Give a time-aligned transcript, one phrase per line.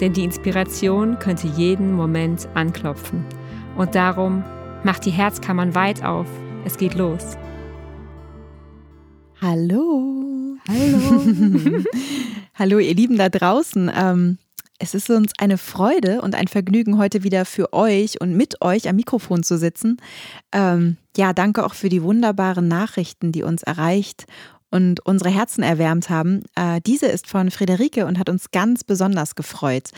[0.00, 3.24] denn die Inspiration könnte jeden Moment anklopfen.
[3.76, 4.44] Und darum
[4.82, 6.26] macht die Herzkammern weit auf.
[6.64, 7.36] Es geht los.
[9.40, 10.56] Hallo.
[10.68, 11.82] Hallo.
[12.54, 13.90] Hallo, ihr Lieben da draußen.
[13.94, 14.38] Ähm,
[14.78, 18.88] es ist uns eine Freude und ein Vergnügen, heute wieder für euch und mit euch
[18.88, 19.98] am Mikrofon zu sitzen.
[20.52, 24.26] Ähm, ja, danke auch für die wunderbaren Nachrichten, die uns erreicht
[24.70, 26.44] und unsere Herzen erwärmt haben.
[26.54, 29.90] Äh, diese ist von Friederike und hat uns ganz besonders gefreut.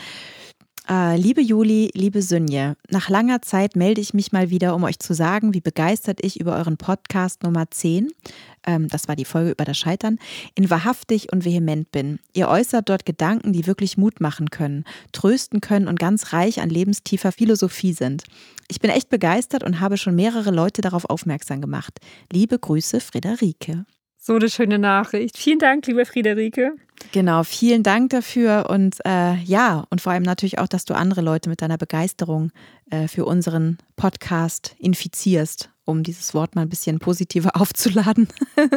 [0.89, 4.99] Äh, liebe Juli, liebe Sünje, nach langer Zeit melde ich mich mal wieder, um euch
[4.99, 8.09] zu sagen, wie begeistert ich über euren Podcast Nummer 10,
[8.67, 10.19] ähm, das war die Folge über das Scheitern,
[10.55, 12.19] in wahrhaftig und vehement bin.
[12.33, 16.69] Ihr äußert dort Gedanken, die wirklich Mut machen können, trösten können und ganz reich an
[16.69, 18.25] lebenstiefer Philosophie sind.
[18.67, 21.99] Ich bin echt begeistert und habe schon mehrere Leute darauf aufmerksam gemacht.
[22.29, 23.85] Liebe Grüße, Friederike.
[24.25, 25.37] So eine schöne Nachricht.
[25.37, 26.77] Vielen Dank, liebe Friederike.
[27.11, 31.19] Genau, vielen Dank dafür und äh, ja, und vor allem natürlich auch, dass du andere
[31.19, 32.51] Leute mit deiner Begeisterung
[32.89, 38.29] äh, für unseren Podcast infizierst, um dieses Wort mal ein bisschen positiver aufzuladen.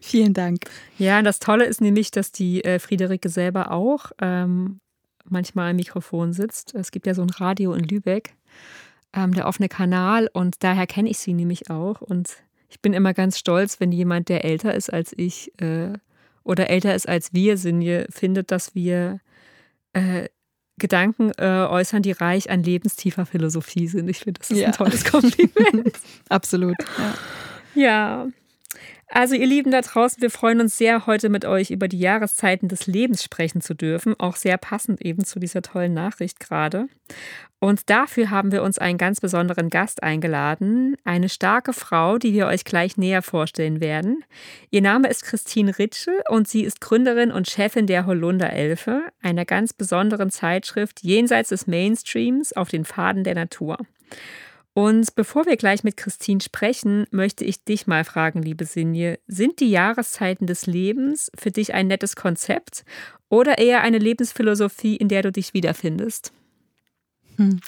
[0.00, 0.60] vielen Dank.
[0.96, 4.80] Ja, das Tolle ist nämlich, dass die äh, Friederike selber auch ähm,
[5.28, 6.74] manchmal am Mikrofon sitzt.
[6.74, 8.36] Es gibt ja so ein Radio in Lübeck,
[9.12, 12.38] ähm, der offene Kanal und daher kenne ich sie nämlich auch und
[12.74, 15.92] ich bin immer ganz stolz, wenn jemand, der älter ist als ich äh,
[16.42, 19.20] oder älter ist als wir sind, findet, dass wir
[19.92, 20.28] äh,
[20.76, 24.08] Gedanken äh, äußern, die reich an lebenstiefer Philosophie sind.
[24.08, 24.66] Ich finde, das ist ja.
[24.66, 25.92] ein tolles Kompliment.
[26.28, 26.74] Absolut.
[27.76, 27.82] Ja.
[27.82, 28.26] ja.
[29.16, 32.66] Also ihr Lieben da draußen, wir freuen uns sehr, heute mit euch über die Jahreszeiten
[32.66, 34.18] des Lebens sprechen zu dürfen.
[34.18, 36.88] Auch sehr passend eben zu dieser tollen Nachricht gerade.
[37.60, 42.48] Und dafür haben wir uns einen ganz besonderen Gast eingeladen, eine starke Frau, die wir
[42.48, 44.24] euch gleich näher vorstellen werden.
[44.70, 49.44] Ihr Name ist Christine Ritschel und sie ist Gründerin und Chefin der Holunder Elfe, einer
[49.44, 53.78] ganz besonderen Zeitschrift jenseits des Mainstreams auf den Pfaden der Natur.
[54.74, 59.60] Und bevor wir gleich mit Christine sprechen, möchte ich dich mal fragen, liebe Sinje, sind
[59.60, 62.84] die Jahreszeiten des Lebens für dich ein nettes Konzept
[63.28, 66.32] oder eher eine Lebensphilosophie, in der du dich wiederfindest?
[67.36, 67.60] Hm.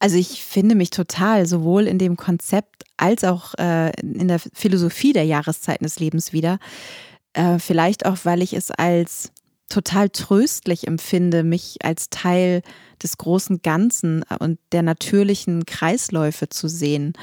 [0.00, 5.12] Also ich finde mich total sowohl in dem Konzept als auch äh, in der Philosophie
[5.12, 6.58] der Jahreszeiten des Lebens wieder.
[7.32, 9.30] Äh, vielleicht auch, weil ich es als
[9.68, 12.62] total tröstlich empfinde, mich als Teil
[13.02, 17.14] des großen Ganzen und der natürlichen Kreisläufe zu sehen.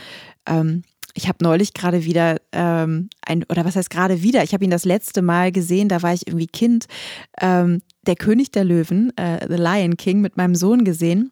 [0.46, 0.84] Ähm,
[1.14, 4.44] ich habe neulich gerade wieder ähm, ein, oder was heißt gerade wieder?
[4.44, 6.86] Ich habe ihn das letzte Mal gesehen, da war ich irgendwie Kind,
[7.40, 11.32] ähm, der König der Löwen, äh, The Lion King, mit meinem Sohn gesehen.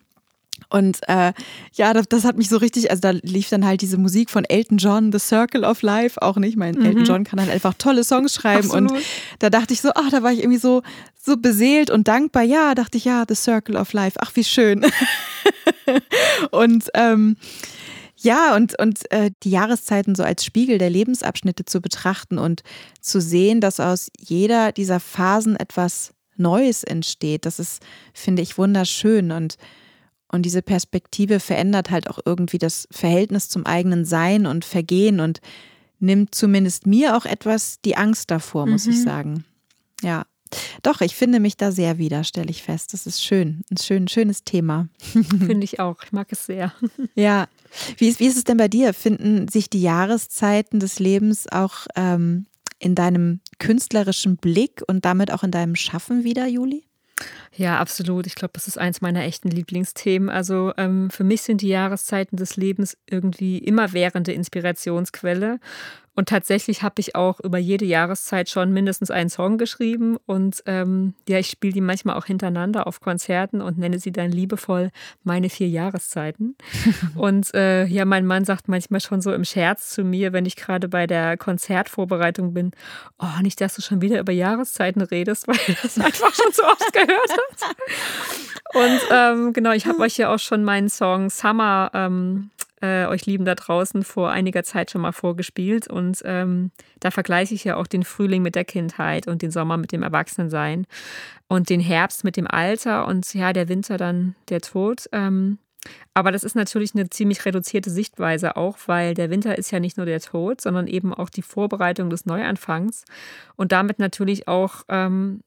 [0.69, 1.34] Und äh,
[1.74, 4.46] ja, das, das, hat mich so richtig, also da lief dann halt diese Musik von
[4.46, 6.57] Elton John, The Circle of Life, auch nicht.
[6.57, 6.85] Mein mhm.
[6.85, 8.66] Elton John kann halt einfach tolle Songs schreiben.
[8.66, 8.91] Absolut.
[8.91, 9.03] Und
[9.40, 10.84] da dachte ich so, ach, da war ich irgendwie so,
[11.19, 12.44] so beseelt und dankbar.
[12.44, 14.85] Ja, dachte ich, ja, The Circle of Life, ach, wie schön.
[16.52, 17.35] und ähm,
[18.16, 22.63] ja, und, und äh, die Jahreszeiten so als Spiegel der Lebensabschnitte zu betrachten und
[23.02, 27.81] zu sehen, dass aus jeder dieser Phasen etwas Neues entsteht, das ist,
[28.13, 29.31] finde ich, wunderschön.
[29.31, 29.58] Und
[30.31, 35.41] und diese Perspektive verändert halt auch irgendwie das Verhältnis zum eigenen Sein und Vergehen und
[36.00, 38.91] nimmt zumindest mir auch etwas die Angst davor, muss mhm.
[38.91, 39.45] ich sagen.
[40.01, 40.25] Ja.
[40.81, 42.94] Doch, ich finde mich da sehr wieder, stelle ich fest.
[42.94, 43.62] Das ist schön.
[43.69, 44.88] Ein schön, schönes Thema.
[45.00, 45.97] Finde ich auch.
[46.03, 46.73] Ich mag es sehr.
[47.16, 47.47] Ja.
[47.97, 48.96] Wie ist, wie ist es denn bei dir?
[48.96, 52.47] Finden sich die Jahreszeiten des Lebens auch ähm,
[52.79, 56.89] in deinem künstlerischen Blick und damit auch in deinem Schaffen wieder, Juli?
[57.56, 58.28] Ja, absolut.
[58.28, 60.30] Ich glaube, das ist eins meiner echten Lieblingsthemen.
[60.30, 65.60] Also ähm, für mich sind die Jahreszeiten des Lebens irgendwie immerwährende Inspirationsquelle.
[66.20, 70.18] Und tatsächlich habe ich auch über jede Jahreszeit schon mindestens einen Song geschrieben.
[70.26, 74.30] Und ähm, ja, ich spiele die manchmal auch hintereinander auf Konzerten und nenne sie dann
[74.30, 74.90] liebevoll
[75.24, 76.58] meine vier Jahreszeiten.
[77.16, 80.58] und äh, ja, mein Mann sagt manchmal schon so im Scherz zu mir, wenn ich
[80.58, 82.72] gerade bei der Konzertvorbereitung bin,
[83.18, 86.64] oh, nicht, dass du schon wieder über Jahreszeiten redest, weil er das einfach schon so
[86.66, 87.76] oft gehört hat.
[88.74, 92.50] Und ähm, genau, ich habe euch ja auch schon meinen Song Summer ähm,
[92.81, 95.87] äh, euch Lieben da draußen vor einiger Zeit schon mal vorgespielt.
[95.90, 99.78] Und ähm, da vergleiche ich ja auch den Frühling mit der Kindheit und den Sommer
[99.78, 100.85] mit dem Erwachsenensein
[101.47, 105.09] und den Herbst mit dem Alter und ja, der Winter dann der Tod.
[105.11, 105.59] Ähm,
[106.14, 109.97] aber das ist natürlich eine ziemlich reduzierte Sichtweise auch, weil der Winter ist ja nicht
[109.97, 113.05] nur der Tod, sondern eben auch die Vorbereitung des Neuanfangs
[113.55, 115.41] und damit natürlich auch, ähm,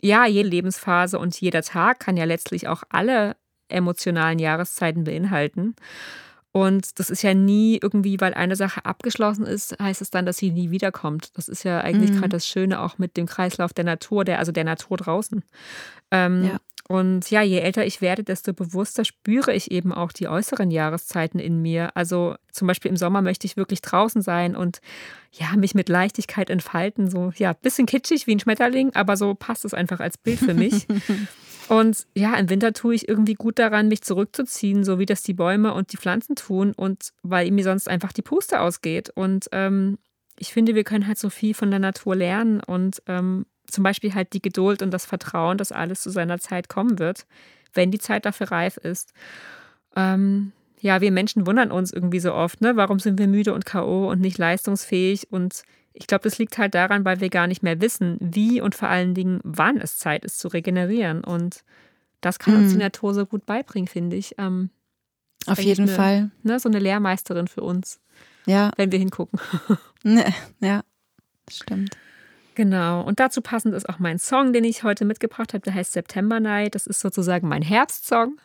[0.00, 3.36] ja, jede Lebensphase und jeder Tag kann ja letztlich auch alle
[3.68, 5.74] emotionalen Jahreszeiten beinhalten.
[6.56, 10.36] Und das ist ja nie irgendwie, weil eine Sache abgeschlossen ist, heißt es dann, dass
[10.36, 11.32] sie nie wiederkommt.
[11.36, 12.18] Das ist ja eigentlich mhm.
[12.18, 15.42] gerade das Schöne auch mit dem Kreislauf der Natur, der, also der Natur draußen.
[16.12, 16.60] Ähm, ja.
[16.86, 21.38] Und ja, je älter ich werde, desto bewusster spüre ich eben auch die äußeren Jahreszeiten
[21.38, 21.96] in mir.
[21.96, 24.80] Also zum Beispiel im Sommer möchte ich wirklich draußen sein und
[25.32, 27.10] ja, mich mit Leichtigkeit entfalten.
[27.10, 30.52] So, ja, bisschen kitschig wie ein Schmetterling, aber so passt es einfach als Bild für
[30.52, 30.86] mich.
[31.68, 35.34] und ja, im Winter tue ich irgendwie gut daran, mich zurückzuziehen, so wie das die
[35.34, 39.08] Bäume und die Pflanzen tun und weil mir sonst einfach die Puste ausgeht.
[39.08, 39.96] Und ähm,
[40.38, 44.14] ich finde, wir können halt so viel von der Natur lernen und ähm, zum Beispiel
[44.14, 47.26] halt die Geduld und das Vertrauen, dass alles zu seiner Zeit kommen wird,
[47.72, 49.12] wenn die Zeit dafür reif ist.
[49.96, 52.76] Ähm, ja, wir Menschen wundern uns irgendwie so oft, ne?
[52.76, 54.10] Warum sind wir müde und K.O.
[54.10, 55.32] und nicht leistungsfähig?
[55.32, 55.62] Und
[55.94, 58.88] ich glaube, das liegt halt daran, weil wir gar nicht mehr wissen, wie und vor
[58.88, 61.24] allen Dingen, wann es Zeit ist zu regenerieren.
[61.24, 61.64] Und
[62.20, 62.60] das kann mhm.
[62.60, 62.82] uns die mhm.
[62.82, 64.34] Natur so gut beibringen, finde ich.
[64.38, 64.70] Ähm,
[65.46, 66.30] Auf jeden eine, Fall.
[66.42, 68.00] Ne, so eine Lehrmeisterin für uns.
[68.44, 68.70] Ja.
[68.76, 69.40] Wenn wir hingucken.
[70.60, 70.82] ja,
[71.50, 71.96] stimmt.
[72.54, 73.02] Genau.
[73.02, 75.62] Und dazu passend ist auch mein Song, den ich heute mitgebracht habe.
[75.62, 76.74] Der heißt September Night.
[76.74, 78.38] Das ist sozusagen mein Herbstsong.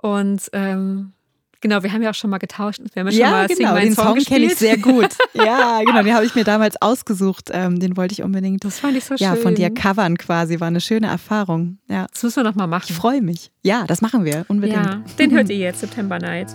[0.00, 1.12] Und ähm,
[1.60, 2.80] genau, wir haben ja auch schon mal getauscht.
[2.92, 5.10] Wir haben ja, schon mal genau, den Song, Song kenne ich sehr gut.
[5.34, 7.50] ja, genau, den habe ich mir damals ausgesucht.
[7.52, 8.64] Ähm, den wollte ich unbedingt.
[8.64, 9.26] Das fand ich so schön.
[9.26, 10.60] Ja, von dir covern quasi.
[10.60, 11.78] War eine schöne Erfahrung.
[11.88, 12.06] Ja.
[12.12, 12.86] Das müssen wir noch mal machen.
[12.88, 13.50] Ich freue mich.
[13.62, 14.84] Ja, das machen wir unbedingt.
[14.84, 16.50] Ja, den hört ihr jetzt, September Night.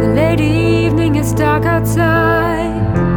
[0.00, 3.07] The late evening is dark outside.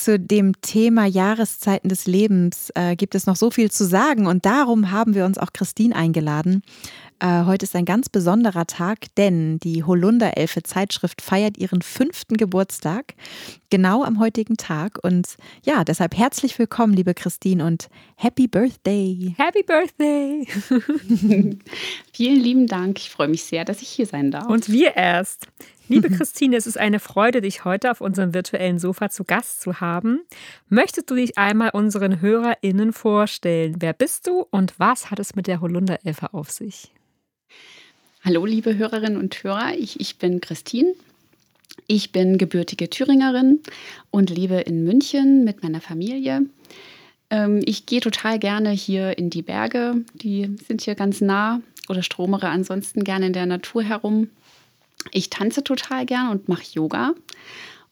[0.00, 4.46] Zu dem Thema Jahreszeiten des Lebens äh, gibt es noch so viel zu sagen und
[4.46, 6.62] darum haben wir uns auch Christine eingeladen.
[7.18, 13.14] Äh, heute ist ein ganz besonderer Tag, denn die Holunder-Elfe Zeitschrift feiert ihren fünften Geburtstag,
[13.68, 14.98] genau am heutigen Tag.
[15.02, 15.36] Und
[15.66, 19.34] ja, deshalb herzlich willkommen, liebe Christine, und Happy Birthday!
[19.36, 20.46] Happy Birthday!
[22.14, 22.98] Vielen lieben Dank.
[22.98, 24.46] Ich freue mich sehr, dass ich hier sein darf.
[24.46, 25.46] Und wir erst.
[25.90, 29.80] Liebe Christine, es ist eine Freude, dich heute auf unserem virtuellen Sofa zu Gast zu
[29.80, 30.20] haben.
[30.68, 33.74] Möchtest du dich einmal unseren HörerInnen vorstellen?
[33.80, 36.92] Wer bist du und was hat es mit der Holunderelfe auf sich?
[38.24, 39.72] Hallo, liebe Hörerinnen und Hörer.
[39.76, 40.94] Ich, ich bin Christine.
[41.88, 43.58] Ich bin gebürtige Thüringerin
[44.12, 46.42] und lebe in München mit meiner Familie.
[47.30, 50.04] Ähm, ich gehe total gerne hier in die Berge.
[50.14, 54.28] Die sind hier ganz nah oder stromere ansonsten gerne in der Natur herum.
[55.12, 57.14] Ich tanze total gern und mache Yoga.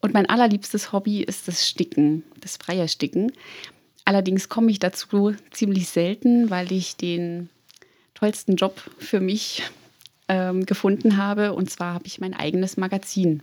[0.01, 3.33] Und mein allerliebstes Hobby ist das Sticken, das freie Sticken.
[4.05, 7.51] Allerdings komme ich dazu ziemlich selten, weil ich den
[8.15, 9.63] tollsten Job für mich
[10.29, 11.53] ähm, gefunden habe.
[11.53, 13.43] Und zwar habe ich mein eigenes Magazin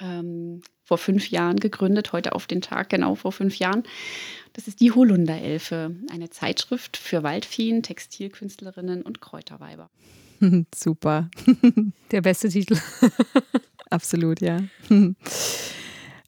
[0.00, 3.82] ähm, vor fünf Jahren gegründet, heute auf den Tag genau vor fünf Jahren.
[4.52, 9.90] Das ist die Holunderelfe, eine Zeitschrift für Waldfeen, Textilkünstlerinnen und Kräuterweiber.
[10.74, 11.30] Super.
[12.10, 12.76] Der beste Titel.
[13.90, 14.60] Absolut, ja.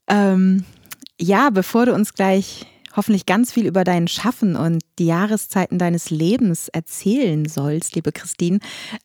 [0.07, 0.65] ähm,
[1.19, 6.09] ja, bevor du uns gleich hoffentlich ganz viel über dein Schaffen und die Jahreszeiten deines
[6.09, 8.59] Lebens erzählen sollst, liebe Christine,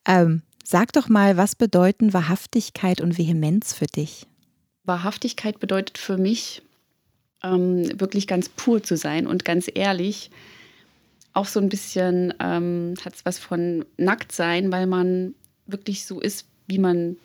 [0.07, 4.27] ähm, sag doch mal, was bedeuten Wahrhaftigkeit und Vehemenz für dich?
[4.85, 6.63] Wahrhaftigkeit bedeutet für mich,
[7.43, 10.31] ähm, wirklich ganz pur zu sein und ganz ehrlich.
[11.33, 15.35] Auch so ein bisschen ähm, hat es was von nackt sein, weil man
[15.67, 17.17] wirklich so ist, wie man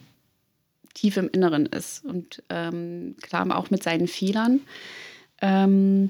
[0.93, 2.03] tief im Inneren ist.
[2.05, 4.61] Und ähm, klar auch mit seinen Fehlern,
[5.41, 6.09] ähm,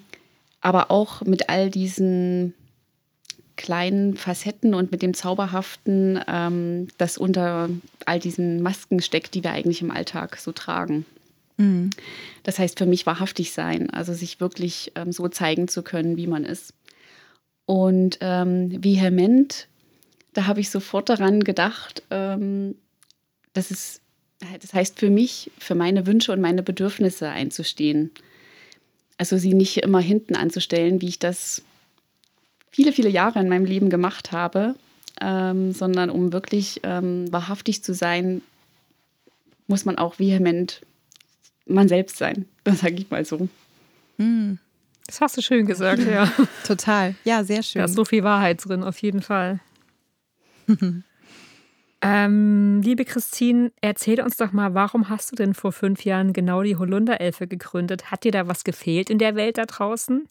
[0.61, 2.53] aber auch mit all diesen
[3.57, 7.69] kleinen Facetten und mit dem Zauberhaften, ähm, das unter
[8.05, 11.05] all diesen Masken steckt, die wir eigentlich im Alltag so tragen.
[11.57, 11.89] Mhm.
[12.43, 16.27] Das heißt für mich wahrhaftig sein, also sich wirklich ähm, so zeigen zu können, wie
[16.27, 16.73] man ist.
[17.65, 19.67] Und ähm, vehement,
[20.33, 22.75] da habe ich sofort daran gedacht, ähm,
[23.53, 24.01] dass es,
[24.61, 28.11] das heißt für mich, für meine Wünsche und meine Bedürfnisse einzustehen.
[29.17, 31.63] Also sie nicht immer hinten anzustellen, wie ich das
[32.69, 34.75] viele, viele Jahre in meinem Leben gemacht habe,
[35.21, 38.41] ähm, sondern um wirklich ähm, wahrhaftig zu sein,
[39.67, 40.81] muss man auch vehement
[41.65, 42.45] man selbst sein.
[42.63, 43.47] Das sage ich mal so.
[44.17, 44.57] Hm.
[45.07, 46.31] Das hast du schön gesagt, ja.
[46.65, 47.15] Total.
[47.23, 47.79] Ja, sehr schön.
[47.79, 49.59] Da ist so viel Wahrheit drin, auf jeden Fall.
[52.01, 56.63] ähm, liebe Christine, erzähl uns doch mal, warum hast du denn vor fünf Jahren genau
[56.63, 58.09] die Holunderelfe gegründet?
[58.11, 60.27] Hat dir da was gefehlt in der Welt da draußen?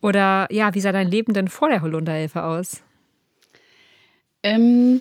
[0.00, 2.82] Oder ja, wie sah dein Leben denn vor der Holunderelfe aus?
[4.42, 5.00] Ähm,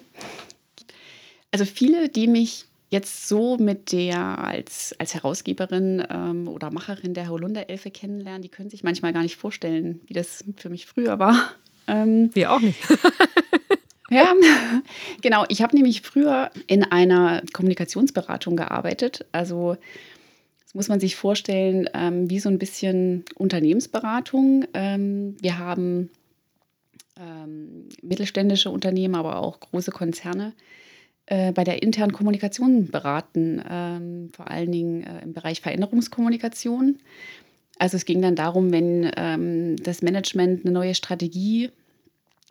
[1.52, 7.28] also viele, die mich jetzt so mit der als, als Herausgeberin ähm, oder Macherin der
[7.28, 11.52] Holunderelfe kennenlernen, die können sich manchmal gar nicht vorstellen, wie das für mich früher war.
[11.88, 12.80] Ähm, Wir auch nicht.
[14.10, 14.34] ja,
[15.22, 15.44] genau.
[15.50, 19.26] Ich habe nämlich früher in einer Kommunikationsberatung gearbeitet.
[19.34, 19.76] Also
[20.64, 24.66] das muss man sich vorstellen, ähm, wie so ein bisschen Unternehmensberatung.
[24.74, 26.10] Ähm, wir haben
[27.20, 30.54] ähm, mittelständische Unternehmen, aber auch große Konzerne
[31.28, 36.98] äh, bei der internen Kommunikation beraten, ähm, vor allen Dingen äh, im Bereich Veränderungskommunikation.
[37.78, 41.72] Also es ging dann darum, wenn ähm, das Management eine neue Strategie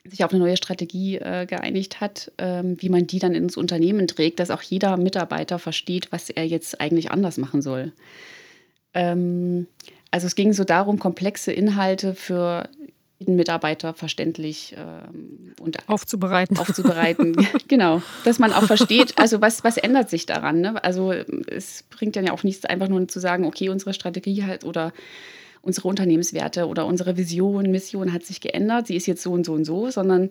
[0.07, 4.07] sich auf eine neue Strategie äh, geeinigt hat, ähm, wie man die dann ins Unternehmen
[4.07, 7.93] trägt, dass auch jeder Mitarbeiter versteht, was er jetzt eigentlich anders machen soll.
[8.93, 9.67] Ähm,
[10.11, 12.69] also es ging so darum, komplexe Inhalte für
[13.25, 16.59] jeden Mitarbeiter verständlich ähm, und aufzubereiten.
[16.59, 17.35] Aufzubereiten,
[17.69, 18.03] genau.
[18.25, 20.61] Dass man auch versteht, also was, was ändert sich daran?
[20.61, 20.83] Ne?
[20.85, 24.65] Also es bringt dann ja auch nichts, einfach nur zu sagen, okay, unsere Strategie halt
[24.65, 24.93] oder
[25.63, 29.55] unsere Unternehmenswerte oder unsere Vision, Mission hat sich geändert, sie ist jetzt so und so
[29.55, 30.31] und so, sondern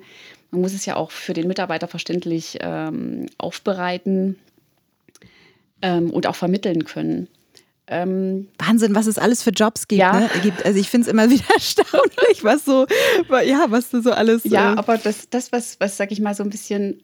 [0.51, 4.37] man muss es ja auch für den Mitarbeiter verständlich ähm, aufbereiten
[5.81, 7.27] ähm, und auch vermitteln können.
[7.87, 9.99] Ähm, Wahnsinn, was es alles für Jobs gibt.
[9.99, 10.21] Ja.
[10.21, 10.29] Ne?
[10.63, 12.87] Also ich finde es immer wieder erstaunlich, was so,
[13.45, 14.43] ja, was du so alles.
[14.45, 17.03] Ja, äh aber das, das was, was sag ich mal, so ein bisschen,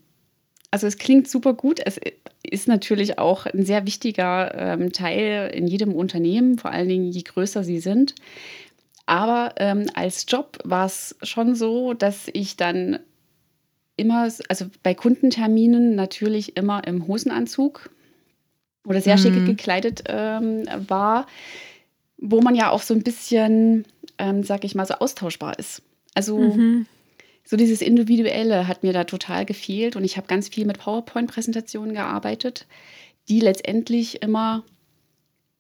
[0.71, 1.81] also es klingt super gut.
[1.85, 1.99] Es
[2.43, 7.23] ist natürlich auch ein sehr wichtiger ähm, Teil in jedem Unternehmen, vor allen Dingen je
[7.23, 8.15] größer sie sind.
[9.05, 12.99] Aber ähm, als Job war es schon so, dass ich dann
[13.97, 17.89] immer, also bei Kundenterminen natürlich immer im Hosenanzug
[18.85, 19.21] oder sehr mhm.
[19.21, 21.27] schick gekleidet ähm, war,
[22.17, 23.85] wo man ja auch so ein bisschen,
[24.17, 25.81] ähm, sag ich mal, so austauschbar ist.
[26.13, 26.85] Also mhm.
[27.43, 31.93] so dieses Individuelle hat mir da total gefehlt und ich habe ganz viel mit PowerPoint-Präsentationen
[31.93, 32.65] gearbeitet,
[33.27, 34.63] die letztendlich immer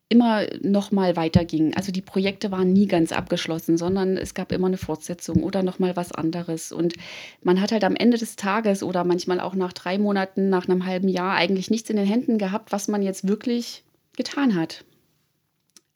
[0.09, 1.75] immer noch mal weiterging.
[1.75, 5.77] Also die Projekte waren nie ganz abgeschlossen, sondern es gab immer eine Fortsetzung oder noch
[5.77, 6.71] mal was anderes.
[6.71, 6.95] Und
[7.43, 10.87] man hat halt am Ende des Tages oder manchmal auch nach drei Monaten, nach einem
[10.87, 13.83] halben Jahr eigentlich nichts in den Händen gehabt, was man jetzt wirklich
[14.17, 14.83] getan hat.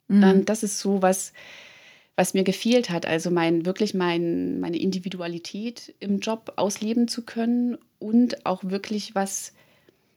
[0.06, 0.22] Mhm.
[0.22, 1.32] Ähm, das ist so was,
[2.14, 3.06] was mir gefehlt hat.
[3.06, 9.52] Also mein wirklich mein, meine Individualität im Job ausleben zu können und auch wirklich was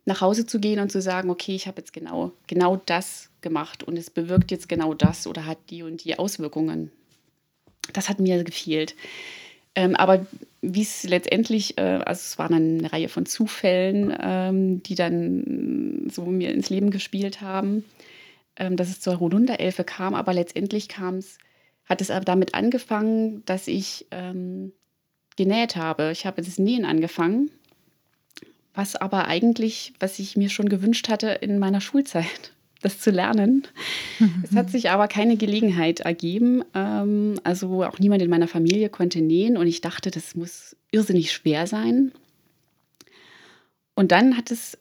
[0.06, 3.84] nach Hause zu gehen und zu sagen, okay, ich habe jetzt genau, genau das gemacht
[3.84, 6.92] und es bewirkt jetzt genau das oder hat die und die Auswirkungen.
[7.94, 8.96] Das hat mir gefehlt.
[9.74, 10.26] Ähm, aber
[10.62, 16.26] wie es letztendlich, äh, also es waren eine Reihe von Zufällen, ähm, die dann so
[16.26, 17.86] mir ins Leben gespielt haben,
[18.58, 21.38] ähm, dass es zur Holunderelfe kam, aber letztendlich kam es,
[21.86, 24.74] hat es damit angefangen, dass ich ähm,
[25.38, 26.12] genäht habe.
[26.12, 27.52] Ich habe das Nähen angefangen
[28.78, 32.54] was aber eigentlich, was ich mir schon gewünscht hatte in meiner Schulzeit,
[32.88, 33.64] das zu lernen.
[34.44, 36.64] es hat sich aber keine Gelegenheit ergeben.
[36.74, 41.32] Ähm, also auch niemand in meiner Familie konnte nähen und ich dachte, das muss irrsinnig
[41.32, 42.12] schwer sein.
[43.96, 44.78] Und dann hat es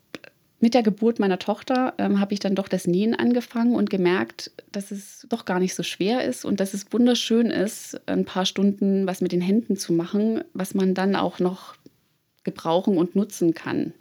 [0.61, 4.51] mit der Geburt meiner Tochter ähm, habe ich dann doch das Nähen angefangen und gemerkt,
[4.73, 8.47] dass es doch gar nicht so schwer ist und dass es wunderschön ist, ein paar
[8.47, 11.77] Stunden was mit den Händen zu machen, was man dann auch noch
[12.45, 13.93] gebrauchen und nutzen kann.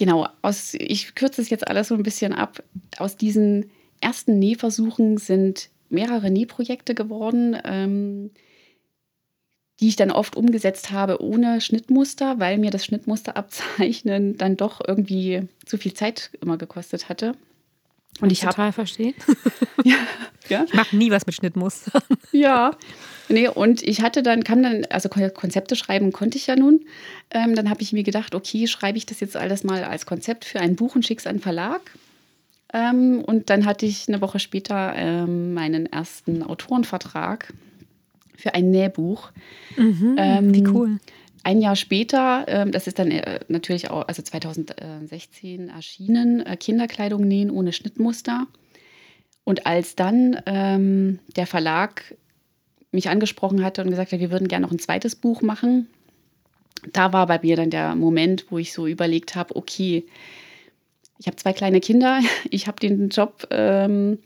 [0.00, 2.62] Genau, aus, ich kürze es jetzt alles so ein bisschen ab.
[2.96, 8.30] Aus diesen ersten Nähversuchen sind mehrere Nähprojekte geworden, ähm,
[9.78, 14.80] die ich dann oft umgesetzt habe ohne Schnittmuster, weil mir das Schnittmuster abzeichnen dann doch
[14.88, 17.34] irgendwie zu viel Zeit immer gekostet hatte.
[18.20, 19.14] Und ich total verstehen.
[19.84, 19.96] ja,
[20.48, 20.64] ja.
[20.66, 22.02] Ich mache nie was mit Schnittmustern.
[22.32, 22.76] Ja.
[23.28, 26.80] Nee, und ich hatte dann, kam dann, also Konzepte schreiben konnte ich ja nun.
[27.30, 30.44] Ähm, dann habe ich mir gedacht, okay, schreibe ich das jetzt alles mal als Konzept
[30.44, 31.80] für ein Buch und schicke es an den Verlag.
[32.72, 37.52] Ähm, und dann hatte ich eine Woche später ähm, meinen ersten Autorenvertrag
[38.36, 39.30] für ein Nähbuch.
[39.76, 40.98] Mhm, ähm, wie cool.
[41.42, 47.26] Ein Jahr später, ähm, das ist dann äh, natürlich auch, also 2016 erschienen, äh, Kinderkleidung
[47.26, 48.46] nähen ohne Schnittmuster.
[49.44, 52.14] Und als dann ähm, der Verlag
[52.92, 55.88] mich angesprochen hatte und gesagt hat, wir würden gerne noch ein zweites Buch machen,
[56.92, 60.04] da war bei mir dann der Moment, wo ich so überlegt habe, okay,
[61.18, 62.20] ich habe zwei kleine Kinder,
[62.50, 64.18] ich habe den Job ähm,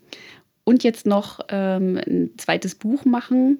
[0.65, 3.59] und jetzt noch ähm, ein zweites Buch machen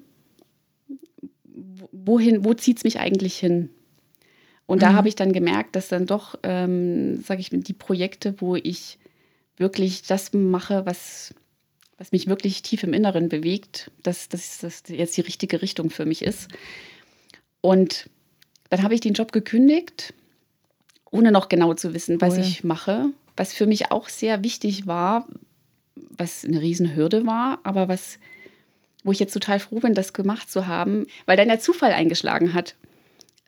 [1.92, 3.70] wohin, wo zieht es mich eigentlich hin?
[4.66, 4.96] Und da mhm.
[4.96, 8.98] habe ich dann gemerkt, dass dann doch, ähm, sage ich, die Projekte, wo ich
[9.56, 11.34] wirklich das mache, was,
[11.98, 16.22] was mich wirklich tief im Inneren bewegt, dass das jetzt die richtige Richtung für mich
[16.22, 16.48] ist.
[17.60, 18.10] Und
[18.70, 20.12] dann habe ich den Job gekündigt,
[21.10, 22.40] ohne noch genau zu wissen, was cool.
[22.40, 25.28] ich mache, was für mich auch sehr wichtig war,
[25.94, 28.18] was eine Riesenhürde war, aber was
[29.06, 32.52] wo ich jetzt total froh bin, das gemacht zu haben, weil dann der Zufall eingeschlagen
[32.52, 32.74] hat.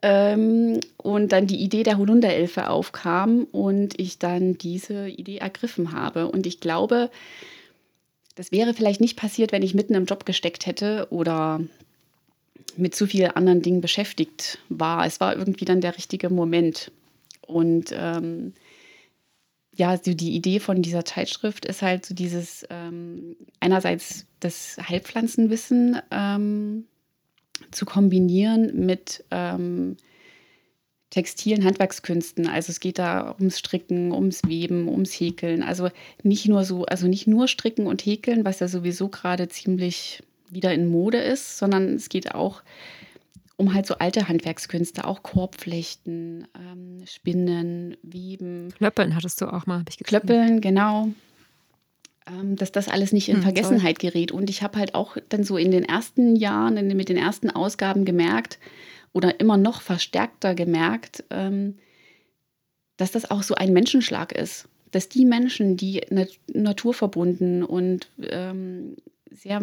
[0.00, 6.28] Ähm, und dann die Idee der Holunderelfe aufkam und ich dann diese Idee ergriffen habe.
[6.28, 7.10] Und ich glaube,
[8.36, 11.60] das wäre vielleicht nicht passiert, wenn ich mitten im Job gesteckt hätte oder
[12.76, 15.04] mit zu vielen anderen Dingen beschäftigt war.
[15.04, 16.92] Es war irgendwie dann der richtige Moment.
[17.44, 18.52] Und ähm,
[19.78, 26.00] ja, so die Idee von dieser Zeitschrift ist halt so dieses ähm, einerseits das Heilpflanzenwissen
[26.10, 26.84] ähm,
[27.70, 29.96] zu kombinieren mit ähm,
[31.10, 32.48] textilen Handwerkskünsten.
[32.48, 35.62] Also es geht da ums Stricken, ums Weben, ums Häkeln.
[35.62, 35.90] Also
[36.24, 40.74] nicht nur so, also nicht nur Stricken und Häkeln, was ja sowieso gerade ziemlich wieder
[40.74, 42.62] in Mode ist, sondern es geht auch
[43.58, 48.72] um halt so alte Handwerkskünste, auch Korbflechten, ähm, Spinnen, Weben.
[48.78, 51.08] Klöppeln hattest du auch mal, habe ich Klöppeln, genau.
[52.26, 54.12] Ähm, dass das alles nicht in hm, Vergessenheit toll.
[54.12, 54.30] gerät.
[54.30, 57.50] Und ich habe halt auch dann so in den ersten Jahren, in, mit den ersten
[57.50, 58.60] Ausgaben gemerkt
[59.12, 61.78] oder immer noch verstärkter gemerkt, ähm,
[62.96, 64.68] dass das auch so ein Menschenschlag ist.
[64.92, 68.96] Dass die Menschen, die nat naturverbunden und ähm,
[69.32, 69.60] sehr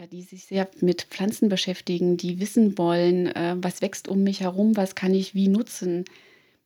[0.00, 4.40] ja, die sich sehr mit Pflanzen beschäftigen, die wissen wollen, äh, was wächst um mich
[4.40, 6.06] herum, was kann ich wie nutzen,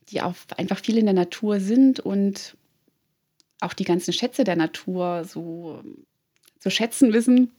[0.08, 2.56] die auch einfach viel in der Natur sind und
[3.60, 5.82] auch die ganzen Schätze der Natur so
[6.60, 7.50] zu schätzen wissen.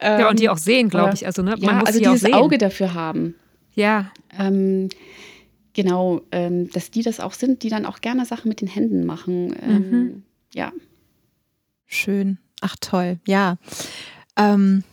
[0.00, 1.24] Ähm, ja, und die ähm, auch sehen, glaube ich.
[1.24, 3.36] Also, ne, man ja, muss also die dieses Auge dafür haben.
[3.74, 4.12] Ja.
[4.38, 4.90] Ähm,
[5.72, 9.06] genau, ähm, dass die das auch sind, die dann auch gerne Sachen mit den Händen
[9.06, 9.56] machen.
[9.62, 10.22] Ähm, mhm.
[10.52, 10.72] Ja.
[11.86, 12.36] Schön.
[12.60, 13.56] Ach toll, ja.
[14.36, 14.84] Ähm,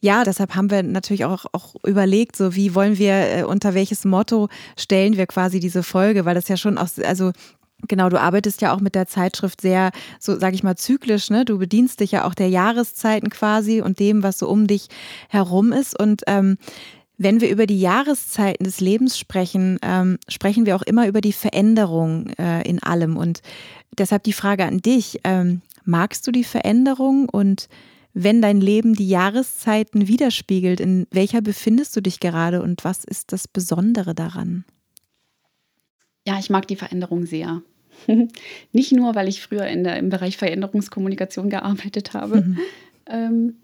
[0.00, 4.04] ja, deshalb haben wir natürlich auch, auch überlegt, so wie wollen wir, äh, unter welches
[4.04, 7.32] Motto stellen wir quasi diese Folge, weil das ja schon auch, also
[7.88, 11.30] Genau, du arbeitest ja auch mit der Zeitschrift sehr, so sage ich mal, zyklisch.
[11.30, 11.44] Ne?
[11.44, 14.88] Du bedienst dich ja auch der Jahreszeiten quasi und dem, was so um dich
[15.28, 15.98] herum ist.
[15.98, 16.58] Und ähm,
[17.16, 21.32] wenn wir über die Jahreszeiten des Lebens sprechen, ähm, sprechen wir auch immer über die
[21.32, 23.16] Veränderung äh, in allem.
[23.16, 23.40] Und
[23.98, 27.68] deshalb die Frage an dich: ähm, Magst du die Veränderung und
[28.12, 33.32] wenn dein Leben die Jahreszeiten widerspiegelt, in welcher befindest du dich gerade und was ist
[33.32, 34.64] das Besondere daran?
[36.26, 37.62] Ja, ich mag die Veränderung sehr.
[38.72, 42.42] Nicht nur, weil ich früher in der, im Bereich Veränderungskommunikation gearbeitet habe.
[42.42, 42.58] Mhm.
[43.06, 43.56] Ähm,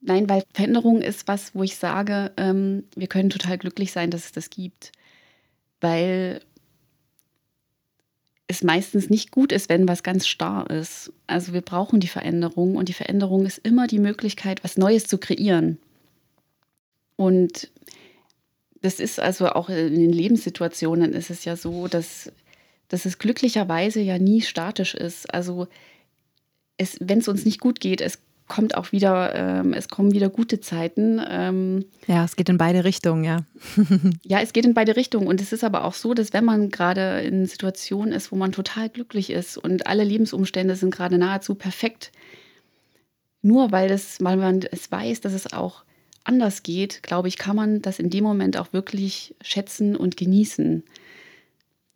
[0.00, 4.26] nein, weil Veränderung ist was, wo ich sage, ähm, wir können total glücklich sein, dass
[4.26, 4.92] es das gibt.
[5.80, 6.42] Weil
[8.50, 11.12] es meistens nicht gut ist, wenn was ganz starr ist.
[11.28, 15.18] Also wir brauchen die Veränderung und die Veränderung ist immer die Möglichkeit, was Neues zu
[15.18, 15.78] kreieren.
[17.14, 17.70] Und
[18.82, 22.32] das ist also auch in den Lebenssituationen ist es ja so, dass,
[22.88, 25.32] dass es glücklicherweise ja nie statisch ist.
[25.32, 25.68] Also
[26.98, 28.18] wenn es uns nicht gut geht, es
[28.50, 31.22] kommt auch wieder, ähm, es kommen wieder gute Zeiten.
[31.26, 33.46] Ähm, ja, es geht in beide Richtungen, ja.
[34.24, 35.28] ja, es geht in beide Richtungen.
[35.28, 38.52] Und es ist aber auch so, dass wenn man gerade in Situationen ist, wo man
[38.52, 42.10] total glücklich ist und alle Lebensumstände sind gerade nahezu perfekt,
[43.40, 45.84] nur weil, das, weil man es weiß, dass es auch
[46.24, 50.82] anders geht, glaube ich, kann man das in dem Moment auch wirklich schätzen und genießen.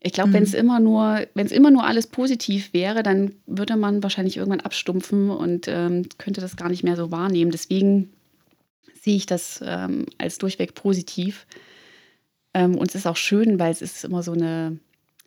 [0.07, 0.35] Ich glaube, mhm.
[0.35, 4.37] wenn es immer nur, wenn es immer nur alles positiv wäre, dann würde man wahrscheinlich
[4.37, 7.51] irgendwann abstumpfen und ähm, könnte das gar nicht mehr so wahrnehmen.
[7.51, 8.11] Deswegen
[9.01, 11.47] sehe ich das ähm, als durchweg positiv.
[12.53, 14.79] Ähm, und es ist auch schön, weil es ist immer so eine,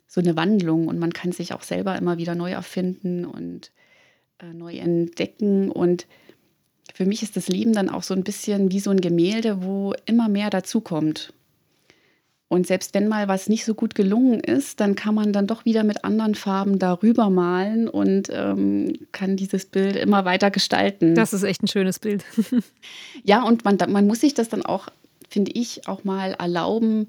[0.06, 3.72] so eine Wandlung und man kann sich auch selber immer wieder neu erfinden und
[4.38, 5.72] äh, neu entdecken.
[5.72, 6.06] Und
[6.94, 9.92] für mich ist das Leben dann auch so ein bisschen wie so ein Gemälde, wo
[10.06, 11.32] immer mehr dazukommt.
[12.48, 15.66] Und selbst wenn mal was nicht so gut gelungen ist, dann kann man dann doch
[15.66, 21.14] wieder mit anderen Farben darüber malen und ähm, kann dieses Bild immer weiter gestalten.
[21.14, 22.24] Das ist echt ein schönes Bild.
[23.22, 24.88] ja, und man, man muss sich das dann auch,
[25.28, 27.08] finde ich, auch mal erlauben.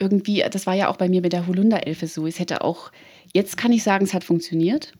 [0.00, 2.26] Irgendwie, das war ja auch bei mir mit der Holunderelfe so.
[2.26, 2.90] Es hätte auch,
[3.32, 4.94] jetzt kann ich sagen, es hat funktioniert.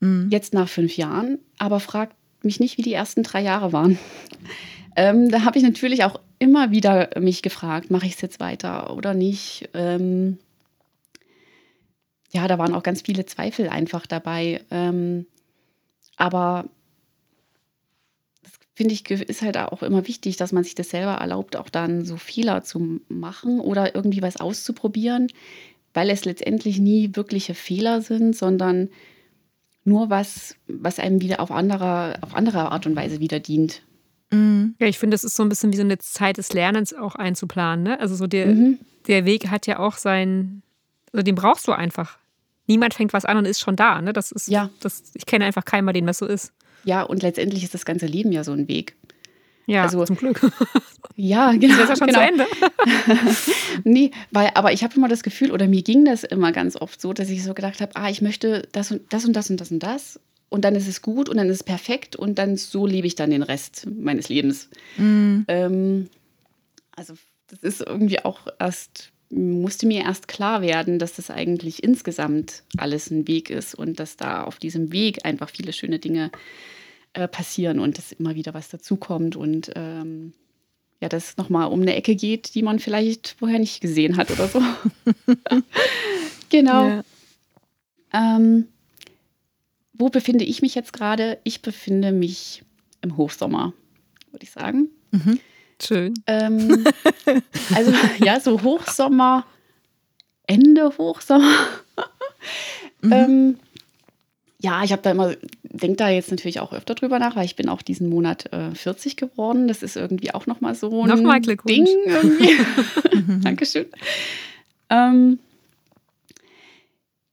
[0.00, 0.28] Mhm.
[0.30, 3.98] Jetzt nach fünf Jahren, aber fragt mich nicht, wie die ersten drei Jahre waren.
[4.96, 8.96] Ähm, da habe ich natürlich auch immer wieder mich gefragt, mache ich es jetzt weiter
[8.96, 9.68] oder nicht?
[9.74, 10.38] Ähm,
[12.32, 14.62] ja, da waren auch ganz viele Zweifel einfach dabei.
[14.70, 15.26] Ähm,
[16.16, 16.66] aber
[18.42, 21.68] das finde ich, ist halt auch immer wichtig, dass man sich das selber erlaubt, auch
[21.68, 25.28] dann so Fehler zu machen oder irgendwie was auszuprobieren,
[25.92, 28.90] weil es letztendlich nie wirkliche Fehler sind, sondern
[29.84, 33.82] nur was, was einem wieder auf andere, auf andere Art und Weise wieder dient.
[34.30, 34.74] Mhm.
[34.78, 37.14] Ja, ich finde, es ist so ein bisschen wie so eine Zeit des Lernens auch
[37.14, 37.84] einzuplanen.
[37.84, 38.00] Ne?
[38.00, 38.78] Also so der, mhm.
[39.06, 40.62] der Weg hat ja auch seinen,
[41.12, 42.18] also den brauchst du einfach.
[42.66, 44.00] Niemand fängt was an und ist schon da.
[44.00, 44.12] Ne?
[44.12, 44.70] Das ist, ja.
[44.80, 46.52] das, ich kenne einfach keinen, bei dem das so ist.
[46.84, 48.96] Ja, und letztendlich ist das ganze Leben ja so ein Weg.
[49.66, 50.40] Ja, also, zum Glück.
[51.16, 51.76] Ja, genau.
[51.76, 52.20] Das ist ja schon genau.
[52.20, 52.46] zu Ende.
[53.84, 56.98] nee, weil, aber ich habe immer das Gefühl, oder mir ging das immer ganz oft
[56.98, 59.60] so, dass ich so gedacht habe, ah, ich möchte das und das und das und
[59.60, 60.18] das und das
[60.50, 63.14] und dann ist es gut und dann ist es perfekt und dann so lebe ich
[63.14, 64.68] dann den Rest meines Lebens.
[64.98, 65.44] Mhm.
[65.48, 66.10] Ähm,
[66.94, 67.14] also
[67.46, 73.10] das ist irgendwie auch erst, musste mir erst klar werden, dass das eigentlich insgesamt alles
[73.10, 76.30] ein Weg ist und dass da auf diesem Weg einfach viele schöne Dinge
[77.12, 80.32] äh, passieren und dass immer wieder was dazukommt und ähm,
[81.00, 84.30] ja, dass es nochmal um eine Ecke geht, die man vielleicht vorher nicht gesehen hat
[84.30, 84.60] oder so.
[86.50, 86.88] genau.
[86.88, 87.04] Ja.
[88.12, 88.66] Ähm,
[90.00, 91.38] wo befinde ich mich jetzt gerade?
[91.44, 92.62] Ich befinde mich
[93.02, 93.74] im Hochsommer,
[94.32, 94.88] würde ich sagen.
[95.10, 95.38] Mhm.
[95.80, 96.14] Schön.
[96.26, 96.84] Ähm,
[97.74, 97.92] also
[98.24, 99.44] ja, so Hochsommer,
[100.46, 101.54] Ende Hochsommer.
[103.02, 103.12] mhm.
[103.12, 103.58] ähm,
[104.58, 107.56] ja, ich habe da immer, denke da jetzt natürlich auch öfter drüber nach, weil ich
[107.56, 109.68] bin auch diesen Monat äh, 40 geworden.
[109.68, 112.58] Das ist irgendwie auch nochmal so ein nochmal Ding irgendwie.
[113.42, 113.86] Dankeschön.
[114.90, 115.38] Ähm,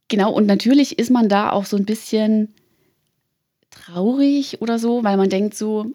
[0.08, 2.54] Genau, und natürlich ist man da auch so ein bisschen
[3.72, 5.92] traurig oder so, weil man denkt so,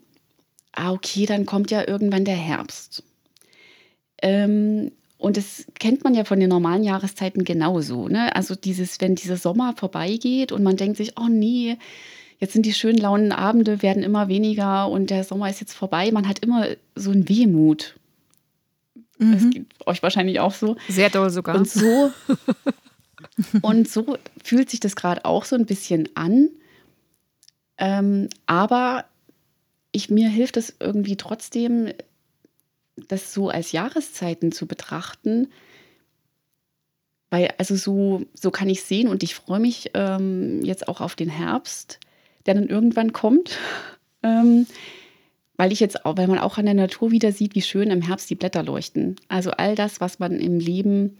[0.72, 3.02] ah, okay, dann kommt ja irgendwann der Herbst.
[4.20, 8.08] Ähm, und das kennt man ja von den normalen Jahreszeiten genauso.
[8.08, 8.34] Ne?
[8.34, 11.76] Also dieses, wenn dieser Sommer vorbeigeht und man denkt sich, oh nee,
[12.38, 16.10] jetzt sind die schönen launen Abende, werden immer weniger und der Sommer ist jetzt vorbei.
[16.10, 17.94] Man hat immer so ein Wehmut.
[19.18, 19.32] Mhm.
[19.32, 20.76] Das geht euch wahrscheinlich auch so.
[20.88, 21.54] Sehr doll sogar.
[21.54, 22.10] Und so
[23.62, 26.50] Und so fühlt sich das gerade auch so ein bisschen an.
[27.78, 29.04] Ähm, aber
[29.92, 31.92] ich, mir hilft es irgendwie trotzdem,
[33.08, 35.48] das so als Jahreszeiten zu betrachten.
[37.30, 41.14] Weil, also so, so kann ich sehen und ich freue mich ähm, jetzt auch auf
[41.14, 41.98] den Herbst,
[42.46, 43.58] der dann irgendwann kommt.
[44.24, 44.68] Ähm,
[45.56, 48.02] weil ich jetzt auch, weil man auch an der Natur wieder sieht, wie schön im
[48.02, 49.16] Herbst die Blätter leuchten.
[49.26, 51.18] Also all das, was man im Leben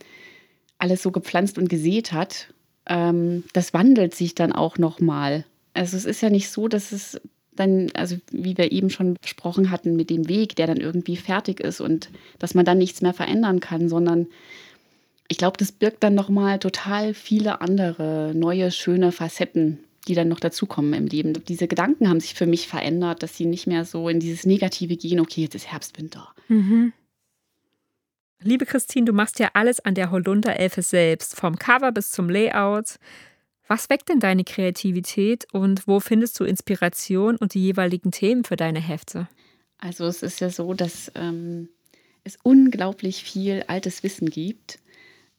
[0.82, 2.52] alles so gepflanzt und gesät hat,
[2.86, 5.44] ähm, das wandelt sich dann auch nochmal.
[5.74, 7.20] Also es ist ja nicht so, dass es
[7.54, 11.60] dann, also wie wir eben schon besprochen hatten, mit dem Weg, der dann irgendwie fertig
[11.60, 14.26] ist und dass man dann nichts mehr verändern kann, sondern
[15.28, 20.40] ich glaube, das birgt dann nochmal total viele andere neue, schöne Facetten, die dann noch
[20.40, 21.32] dazukommen im Leben.
[21.46, 24.96] Diese Gedanken haben sich für mich verändert, dass sie nicht mehr so in dieses Negative
[24.96, 26.34] gehen, okay, jetzt ist Herbst, Winter.
[26.48, 26.92] Mhm.
[28.44, 32.96] Liebe Christine, du machst ja alles an der Holunderelfe selbst, vom Cover bis zum Layout.
[33.68, 38.57] Was weckt denn deine Kreativität und wo findest du Inspiration und die jeweiligen Themen für
[38.57, 39.28] deine Hefte?
[39.78, 41.68] Also es ist ja so, dass ähm,
[42.24, 44.78] es unglaublich viel altes Wissen gibt.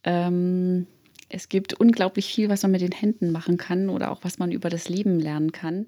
[0.03, 0.87] Ähm,
[1.29, 4.51] es gibt unglaublich viel, was man mit den Händen machen kann oder auch was man
[4.51, 5.87] über das Leben lernen kann.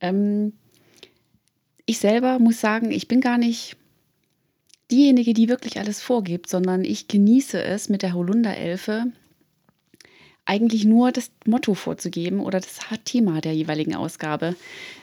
[0.00, 0.52] Ähm,
[1.86, 3.76] ich selber muss sagen, ich bin gar nicht
[4.90, 9.12] diejenige, die wirklich alles vorgibt, sondern ich genieße es mit der Holunderelfe
[10.44, 14.56] eigentlich nur das Motto vorzugeben oder das Thema der jeweiligen Ausgabe.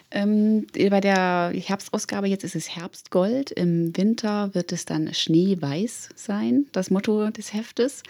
[0.10, 6.66] Ähm, bei der Herbstausgabe jetzt ist es Herbstgold, im Winter wird es dann Schneeweiß sein,
[6.72, 8.02] das Motto des Heftes.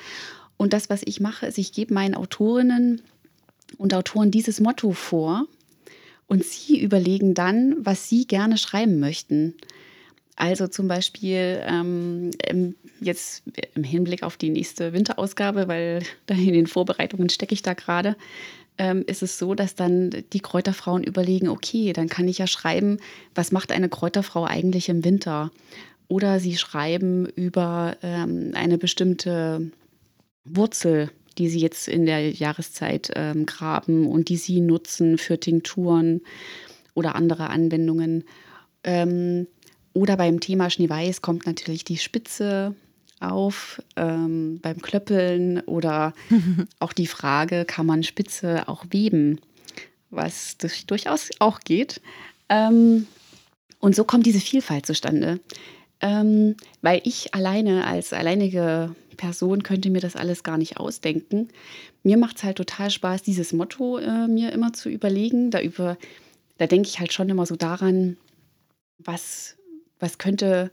[0.58, 3.02] Und das, was ich mache, ist, ich gebe meinen Autorinnen
[3.78, 5.46] und Autoren dieses Motto vor
[6.28, 9.56] und sie überlegen dann, was sie gerne schreiben möchten.
[10.36, 12.32] Also zum Beispiel ähm,
[13.00, 13.44] jetzt
[13.74, 18.16] im Hinblick auf die nächste Winterausgabe, weil in den Vorbereitungen stecke ich da gerade,
[18.78, 22.98] ähm, ist es so, dass dann die Kräuterfrauen überlegen, okay, dann kann ich ja schreiben,
[23.34, 25.52] was macht eine Kräuterfrau eigentlich im Winter?
[26.08, 29.72] Oder sie schreiben über ähm, eine bestimmte
[30.44, 36.22] Wurzel, die sie jetzt in der Jahreszeit ähm, graben und die sie nutzen für Tinkturen
[36.94, 38.26] oder andere Anwendungen.
[38.84, 39.48] Ähm,
[39.96, 42.76] oder beim Thema Schneeweiß kommt natürlich die Spitze
[43.22, 46.14] auf ähm, beim Klöppeln oder
[46.80, 49.40] auch die Frage, kann man Spitze auch weben,
[50.12, 52.02] was durchaus auch geht.
[52.50, 53.08] Ähm,
[53.80, 55.40] und so kommt diese Vielfalt zustande.
[56.02, 61.48] Ähm, weil ich alleine als alleinige Person könnte mir das alles gar nicht ausdenken.
[62.04, 65.52] Mir macht es halt total Spaß, dieses Motto äh, mir immer zu überlegen.
[65.52, 65.98] Da, über,
[66.58, 68.18] da denke ich halt schon immer so daran,
[68.98, 69.55] was,
[70.00, 70.72] was könnte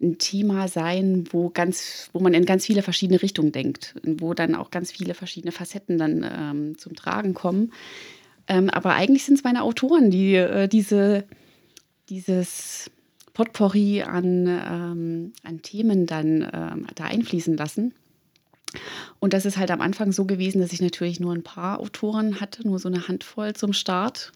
[0.00, 4.54] ein Thema sein, wo ganz, wo man in ganz viele verschiedene Richtungen denkt, wo dann
[4.54, 7.72] auch ganz viele verschiedene Facetten dann ähm, zum Tragen kommen.
[8.48, 11.24] Ähm, aber eigentlich sind es meine Autoren, die äh, diese,
[12.08, 12.90] dieses
[13.34, 17.94] Potpourri an, ähm, an Themen dann ähm, da einfließen lassen.
[19.18, 22.40] Und das ist halt am Anfang so gewesen, dass ich natürlich nur ein paar Autoren
[22.40, 24.32] hatte, nur so eine Handvoll zum Start.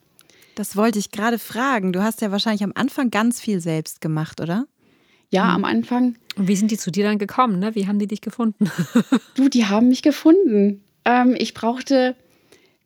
[0.54, 1.92] Das wollte ich gerade fragen.
[1.92, 4.66] Du hast ja wahrscheinlich am Anfang ganz viel selbst gemacht, oder?
[5.30, 6.16] Ja, am Anfang.
[6.36, 7.58] Und wie sind die zu dir dann gekommen?
[7.58, 7.74] Ne?
[7.74, 8.70] Wie haben die dich gefunden?
[9.34, 10.84] du, die haben mich gefunden.
[11.04, 12.14] Ähm, ich brauchte,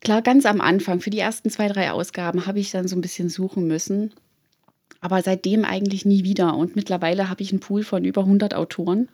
[0.01, 3.01] klar, ganz am Anfang, für die ersten zwei, drei Ausgaben habe ich dann so ein
[3.01, 4.13] bisschen suchen müssen.
[5.01, 6.55] Aber seitdem eigentlich nie wieder.
[6.57, 9.07] Und mittlerweile habe ich einen Pool von über 100 Autoren,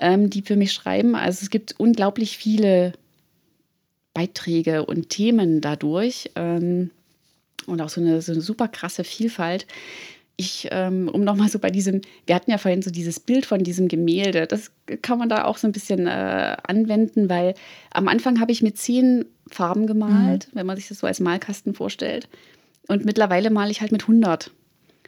[0.00, 1.14] ähm, die für mich schreiben.
[1.14, 2.94] Also es gibt unglaublich viele
[4.14, 6.30] Beiträge und Themen dadurch.
[6.34, 6.90] Ähm,
[7.66, 9.66] und auch so eine, so eine super krasse Vielfalt.
[10.36, 13.62] Ich, ähm, um nochmal so bei diesem, wir hatten ja vorhin so dieses Bild von
[13.62, 17.54] diesem Gemälde, das kann man da auch so ein bisschen äh, anwenden, weil
[17.92, 20.58] am Anfang habe ich mit zehn Farben gemalt, mhm.
[20.58, 22.28] wenn man sich das so als Malkasten vorstellt.
[22.88, 24.50] Und mittlerweile male ich halt mit 100.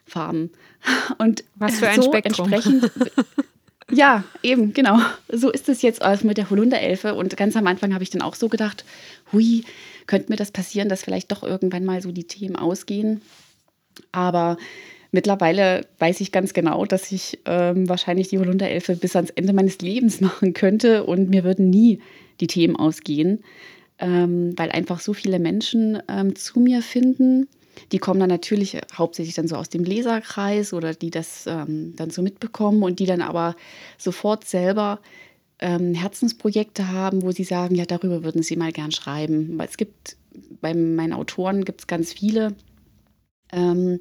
[0.07, 0.51] Farben.
[1.19, 2.53] Und was für ein so Spektrum.
[2.53, 2.92] Entsprechend,
[3.90, 4.99] ja, eben, genau.
[5.31, 7.14] So ist es jetzt mit der Holunderelfe.
[7.14, 8.85] Und ganz am Anfang habe ich dann auch so gedacht,
[9.33, 9.64] hui,
[10.07, 13.20] könnte mir das passieren, dass vielleicht doch irgendwann mal so die Themen ausgehen.
[14.12, 14.57] Aber
[15.12, 19.79] mittlerweile weiß ich ganz genau, dass ich ähm, wahrscheinlich die Holunderelfe bis ans Ende meines
[19.79, 22.01] Lebens machen könnte und mir würden nie
[22.40, 23.44] die Themen ausgehen,
[23.99, 27.49] ähm, weil einfach so viele Menschen ähm, zu mir finden
[27.92, 32.10] die kommen dann natürlich hauptsächlich dann so aus dem Leserkreis oder die das ähm, dann
[32.10, 33.56] so mitbekommen und die dann aber
[33.98, 35.00] sofort selber
[35.58, 39.58] ähm, Herzensprojekte haben, wo sie sagen, ja, darüber würden sie mal gern schreiben.
[39.58, 40.16] Weil es gibt,
[40.60, 42.54] bei meinen Autoren gibt es ganz viele,
[43.52, 44.00] ähm,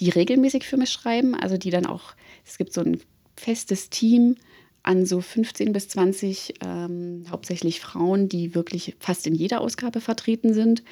[0.00, 3.00] die regelmäßig für mich schreiben, also die dann auch, es gibt so ein
[3.36, 4.36] festes Team,
[4.82, 10.54] an so 15 bis 20 ähm, hauptsächlich Frauen, die wirklich fast in jeder Ausgabe vertreten
[10.54, 10.82] sind.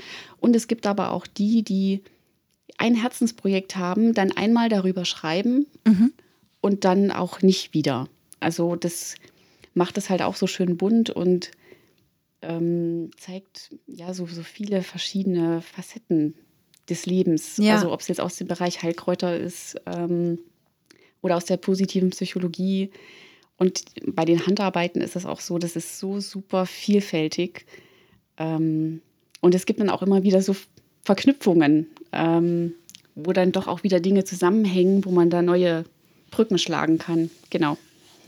[0.40, 2.02] Und es gibt aber auch die, die
[2.76, 6.12] ein Herzensprojekt haben, dann einmal darüber schreiben mhm.
[6.60, 8.08] und dann auch nicht wieder.
[8.40, 9.14] Also das
[9.74, 11.50] macht es halt auch so schön bunt und
[12.42, 16.34] ähm, zeigt ja so, so viele verschiedene Facetten
[16.88, 17.56] des Lebens.
[17.58, 17.74] Ja.
[17.74, 20.38] Also ob es jetzt aus dem Bereich Heilkräuter ist ähm,
[21.20, 22.90] oder aus der positiven Psychologie.
[23.56, 27.66] Und bei den Handarbeiten ist es auch so, das ist so super vielfältig.
[28.36, 29.02] Ähm,
[29.40, 30.54] und es gibt dann auch immer wieder so
[31.08, 32.74] Verknüpfungen, ähm,
[33.14, 35.86] wo dann doch auch wieder Dinge zusammenhängen, wo man da neue
[36.30, 37.30] Brücken schlagen kann.
[37.48, 37.78] Genau.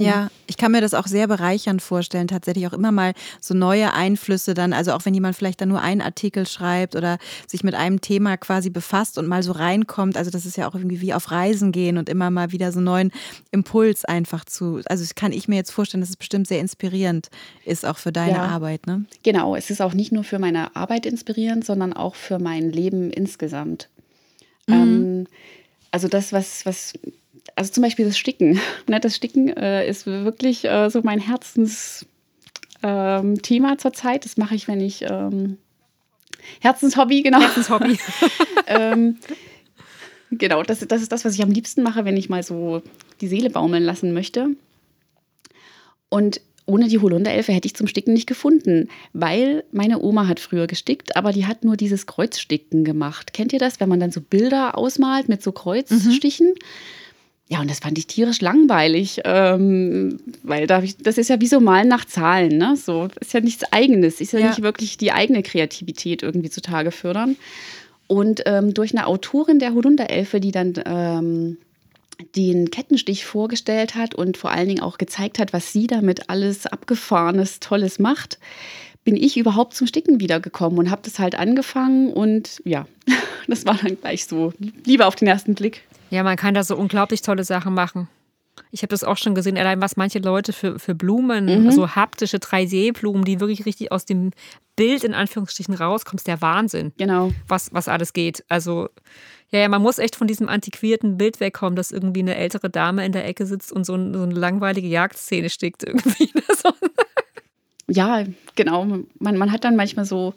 [0.05, 3.93] Ja, ich kann mir das auch sehr bereichernd vorstellen, tatsächlich auch immer mal so neue
[3.93, 7.75] Einflüsse dann, also auch wenn jemand vielleicht dann nur einen Artikel schreibt oder sich mit
[7.75, 11.15] einem Thema quasi befasst und mal so reinkommt, also das ist ja auch irgendwie wie
[11.15, 13.13] auf Reisen gehen und immer mal wieder so einen neuen
[13.51, 17.29] Impuls einfach zu, also das kann ich mir jetzt vorstellen, dass es bestimmt sehr inspirierend
[17.65, 19.05] ist auch für deine ja, Arbeit, ne?
[19.23, 23.11] Genau, es ist auch nicht nur für meine Arbeit inspirierend, sondern auch für mein Leben
[23.11, 23.89] insgesamt.
[24.67, 24.75] Mhm.
[24.75, 25.27] Ähm,
[25.91, 26.95] also das, was, was
[27.61, 28.59] also zum Beispiel das Sticken.
[28.89, 32.09] Ne, das Sticken äh, ist wirklich äh, so mein Herzensthema
[32.83, 34.25] ähm, zurzeit.
[34.25, 35.59] Das mache ich, wenn ich ähm,
[36.61, 37.41] Herzenshobby, genau.
[37.41, 37.99] Herzenshobby.
[38.67, 39.19] ähm,
[40.31, 42.83] genau, das, das ist das, was ich am liebsten mache, wenn ich mal so
[43.21, 44.49] die Seele baumeln lassen möchte.
[46.09, 50.67] Und ohne die Holunderelfe hätte ich zum Sticken nicht gefunden, weil meine Oma hat früher
[50.67, 53.35] gestickt, aber die hat nur dieses Kreuzsticken gemacht.
[53.35, 56.49] Kennt ihr das, wenn man dann so Bilder ausmalt mit so Kreuzstichen?
[56.49, 57.00] Mhm.
[57.53, 61.49] Ja, und das fand ich tierisch langweilig, ähm, weil da ich, das ist ja wie
[61.49, 62.77] so Malen nach Zahlen, ne?
[62.77, 64.49] So ist ja nichts Eigenes, ist ja, ja.
[64.51, 67.37] nicht wirklich die eigene Kreativität irgendwie zutage fördern.
[68.07, 71.57] Und ähm, durch eine Autorin der Holunderelfe, die dann ähm,
[72.37, 76.67] den Kettenstich vorgestellt hat und vor allen Dingen auch gezeigt hat, was sie damit alles
[76.67, 78.39] abgefahrenes, tolles macht,
[79.11, 82.87] bin ich überhaupt zum Sticken wiedergekommen und habe das halt angefangen und ja,
[83.49, 84.53] das war dann gleich so
[84.85, 85.83] lieber auf den ersten Blick.
[86.11, 88.07] Ja, man kann da so unglaublich tolle Sachen machen.
[88.71, 91.73] Ich habe das auch schon gesehen, allein was manche Leute für, für Blumen, mhm.
[91.73, 94.31] so haptische 3D-Blumen, die wirklich richtig aus dem
[94.77, 96.93] Bild in Anführungsstrichen rauskommen, ist der Wahnsinn.
[96.97, 97.33] Genau.
[97.49, 98.45] Was, was alles geht.
[98.49, 98.91] Also,
[99.51, 103.05] ja, ja, man muss echt von diesem antiquierten Bild wegkommen, dass irgendwie eine ältere Dame
[103.05, 106.31] in der Ecke sitzt und so, ein, so eine langweilige Jagdszene stickt irgendwie.
[107.91, 108.25] ja,
[108.55, 108.85] genau.
[109.19, 110.35] Man, man hat dann manchmal so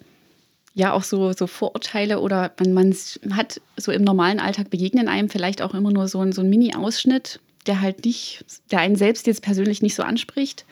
[0.74, 2.96] ja auch so, so Vorurteile oder man, man
[3.30, 6.50] hat so im normalen Alltag begegnen einem vielleicht auch immer nur so ein, so ein
[6.50, 10.66] Mini-Ausschnitt, der halt nicht, der einen selbst jetzt persönlich nicht so anspricht.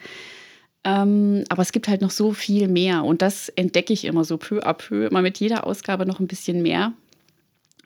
[0.84, 4.38] Ähm, aber es gibt halt noch so viel mehr und das entdecke ich immer so
[4.38, 6.94] peu à peu, immer mit jeder Ausgabe noch ein bisschen mehr.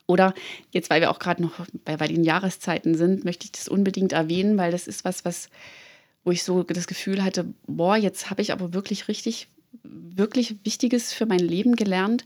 [0.08, 0.34] Oder
[0.71, 4.13] jetzt, weil wir auch gerade noch bei, bei den Jahreszeiten sind, möchte ich das unbedingt
[4.13, 5.49] erwähnen, weil das ist was, was,
[6.25, 9.47] wo ich so das Gefühl hatte, boah, jetzt habe ich aber wirklich richtig
[9.83, 12.25] wirklich Wichtiges für mein Leben gelernt.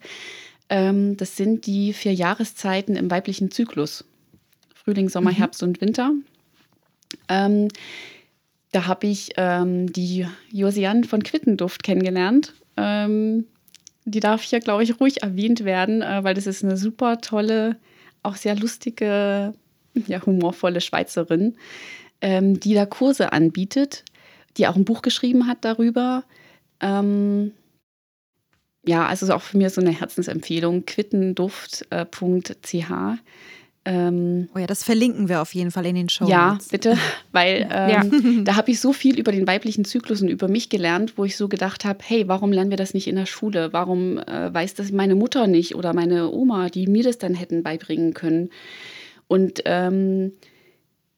[0.69, 4.05] Ähm, das sind die vier Jahreszeiten im weiblichen Zyklus.
[4.73, 5.35] Frühling, Sommer, mhm.
[5.35, 6.13] Herbst und Winter.
[7.27, 7.67] Ähm,
[8.71, 12.53] da habe ich ähm, die Josiane von Quittenduft kennengelernt.
[12.77, 13.45] Ähm,
[14.05, 17.77] die darf hier, glaube ich, ruhig erwähnt werden, äh, weil das ist eine super tolle,
[18.21, 19.53] auch sehr lustige,
[20.07, 21.55] ja, humorvolle Schweizerin,
[22.21, 24.03] ähm, die da Kurse anbietet,
[24.57, 26.23] die auch ein Buch geschrieben hat darüber,
[26.81, 27.53] ähm,
[28.85, 32.91] ja, also ist auch für mich so eine Herzensempfehlung, quittenduft.ch.
[33.85, 36.27] Ähm, oh ja, das verlinken wir auf jeden Fall in den Show.
[36.27, 36.97] Ja, bitte,
[37.31, 38.03] weil ähm, ja.
[38.43, 41.37] da habe ich so viel über den weiblichen Zyklus und über mich gelernt, wo ich
[41.37, 43.73] so gedacht habe, hey, warum lernen wir das nicht in der Schule?
[43.73, 47.63] Warum äh, weiß das meine Mutter nicht oder meine Oma, die mir das dann hätten
[47.63, 48.49] beibringen können?
[49.27, 50.33] Und ähm,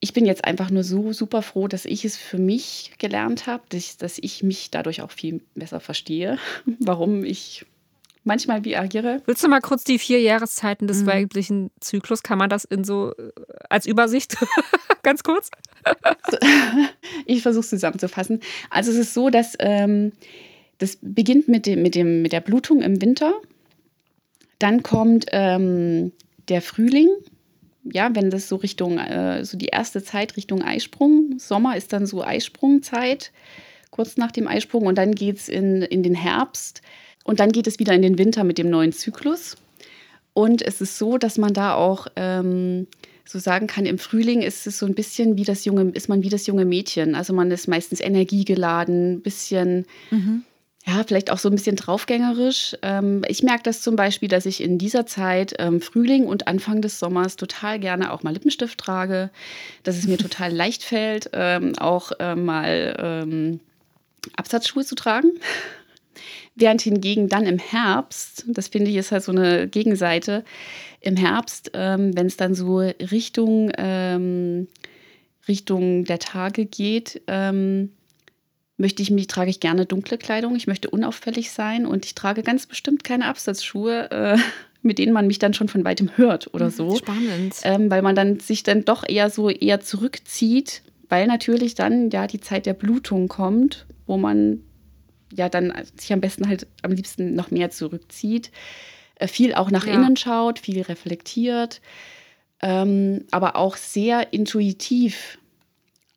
[0.02, 3.64] ich bin jetzt einfach nur so super froh, dass ich es für mich gelernt habe,
[3.70, 6.38] dass, dass ich mich dadurch auch viel besser verstehe,
[6.80, 7.66] warum ich
[8.24, 9.22] manchmal wie agiere.
[9.26, 11.08] Willst du mal kurz die vier Jahreszeiten des mhm.
[11.08, 13.32] weiblichen Zyklus, kann man das in so äh,
[13.70, 14.36] als Übersicht
[15.04, 15.50] ganz kurz?
[17.26, 18.42] ich versuche es zusammenzufassen.
[18.72, 20.14] Also es ist so, dass ähm,
[20.80, 23.34] das beginnt mit, dem, mit, dem, mit der Blutung im Winter.
[24.58, 26.12] Dann kommt ähm,
[26.50, 27.08] der Frühling,
[27.84, 32.06] ja, wenn das so Richtung, äh, so die erste Zeit Richtung Eisprung, Sommer ist dann
[32.06, 33.32] so Eisprungzeit,
[33.90, 36.82] kurz nach dem Eisprung und dann geht es in, in den Herbst
[37.24, 39.58] und dann geht es wieder in den Winter mit dem neuen Zyklus.
[40.34, 42.88] Und es ist so, dass man da auch ähm,
[43.26, 46.24] so sagen kann, im Frühling ist es so ein bisschen wie das junge, ist man
[46.24, 47.16] wie das junge Mädchen.
[47.16, 50.44] Also man ist meistens energiegeladen, ein bisschen mhm
[50.86, 52.76] ja, vielleicht auch so ein bisschen draufgängerisch.
[52.82, 56.82] Ähm, ich merke das zum Beispiel, dass ich in dieser Zeit ähm, Frühling und Anfang
[56.82, 59.30] des Sommers total gerne auch mal Lippenstift trage,
[59.84, 63.60] dass es mir total leicht fällt, ähm, auch äh, mal
[64.36, 65.32] Absatzschuhe zu tragen.
[66.56, 70.44] Während hingegen dann im Herbst, das finde ich ist halt so eine Gegenseite,
[71.00, 73.72] im Herbst, wenn es dann so Richtung,
[75.48, 77.22] Richtung der Tage geht,
[78.82, 80.56] möchte ich mich, trage ich gerne dunkle Kleidung.
[80.56, 84.38] Ich möchte unauffällig sein und ich trage ganz bestimmt keine Absatzschuhe, äh,
[84.82, 86.98] mit denen man mich dann schon von weitem hört oder so.
[86.98, 87.56] Spannend.
[87.64, 92.28] Ähm, weil man dann sich dann doch eher so eher zurückzieht, weil natürlich dann ja
[92.28, 94.60] die Zeit der Blutung kommt, wo man
[95.32, 98.52] ja dann sich am besten halt am liebsten noch mehr zurückzieht,
[99.16, 99.94] äh, viel auch nach ja.
[99.94, 101.80] innen schaut, viel reflektiert,
[102.62, 105.38] ähm, aber auch sehr intuitiv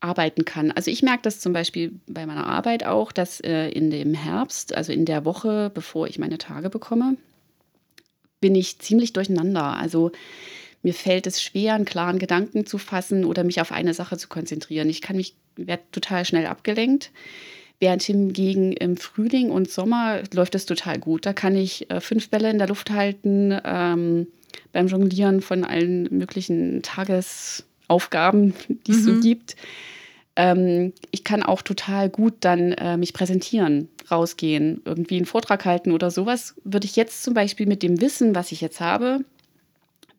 [0.04, 0.70] arbeiten kann.
[0.70, 4.74] Also ich merke das zum Beispiel bei meiner Arbeit auch, dass äh, in dem Herbst,
[4.74, 7.16] also in der Woche, bevor ich meine Tage bekomme,
[8.40, 9.76] bin ich ziemlich durcheinander.
[9.76, 10.12] Also
[10.82, 14.28] mir fällt es schwer, einen klaren Gedanken zu fassen oder mich auf eine Sache zu
[14.28, 14.90] konzentrieren.
[14.90, 17.10] Ich kann mich, werde total schnell abgelenkt.
[17.80, 21.26] Während hingegen im Frühling und Sommer läuft es total gut.
[21.26, 24.26] Da kann ich äh, fünf Bälle in der Luft halten, ähm,
[24.72, 28.54] beim Jonglieren von allen möglichen Tagesaufgaben,
[28.86, 29.04] die es mhm.
[29.04, 29.56] so gibt.
[30.36, 35.92] Ähm, ich kann auch total gut dann äh, mich präsentieren, rausgehen, irgendwie einen Vortrag halten
[35.92, 36.54] oder sowas.
[36.64, 39.20] Würde ich jetzt zum Beispiel mit dem Wissen, was ich jetzt habe,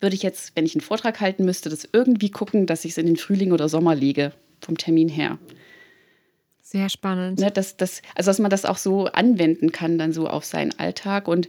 [0.00, 2.98] würde ich jetzt, wenn ich einen Vortrag halten müsste, das irgendwie gucken, dass ich es
[2.98, 5.38] in den Frühling oder Sommer lege, vom Termin her.
[6.62, 7.38] Sehr spannend.
[7.38, 10.76] Ne, dass, dass, also, dass man das auch so anwenden kann, dann so auf seinen
[10.78, 11.28] Alltag.
[11.28, 11.48] Und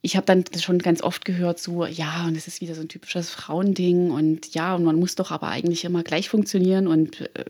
[0.00, 2.88] ich habe dann schon ganz oft gehört, so, ja, und es ist wieder so ein
[2.88, 7.44] typisches Frauending und ja, und man muss doch aber eigentlich immer gleich funktionieren und äh,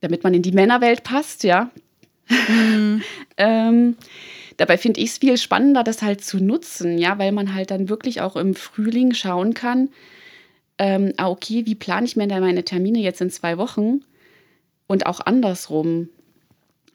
[0.00, 1.70] damit man in die Männerwelt passt, ja.
[2.28, 3.02] Mhm.
[3.36, 3.96] ähm,
[4.56, 7.88] dabei finde ich es viel spannender, das halt zu nutzen, ja, weil man halt dann
[7.88, 9.88] wirklich auch im Frühling schauen kann,
[10.78, 14.00] ähm, ah, okay, wie plane ich mir denn meine Termine jetzt in zwei Wochen
[14.86, 16.08] und auch andersrum.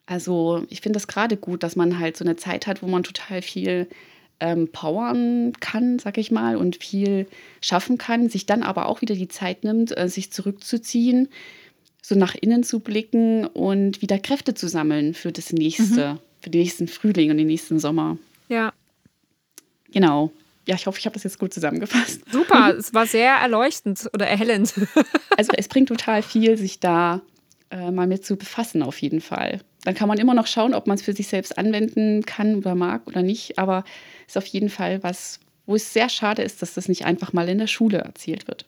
[0.07, 3.03] Also ich finde das gerade gut, dass man halt so eine Zeit hat, wo man
[3.03, 3.87] total viel
[4.39, 7.27] ähm, powern kann, sag ich mal, und viel
[7.61, 11.29] schaffen kann, sich dann aber auch wieder die Zeit nimmt, äh, sich zurückzuziehen,
[12.07, 16.19] so nach innen zu blicken und wieder Kräfte zu sammeln für das nächste, mhm.
[16.39, 18.19] für den nächsten Frühling und den nächsten Sommer.
[18.47, 18.73] Ja.
[19.91, 20.31] Genau.
[20.67, 22.21] Ja, ich hoffe, ich habe das jetzt gut zusammengefasst.
[22.31, 24.73] Super, es war sehr erleuchtend oder erhellend.
[25.37, 27.21] also es bringt total viel, sich da
[27.71, 29.61] äh, mal mit zu befassen, auf jeden Fall.
[29.83, 32.75] Dann kann man immer noch schauen, ob man es für sich selbst anwenden kann oder
[32.75, 33.57] mag oder nicht.
[33.57, 33.83] Aber
[34.27, 37.33] es ist auf jeden Fall was, wo es sehr schade ist, dass das nicht einfach
[37.33, 38.65] mal in der Schule erzählt wird.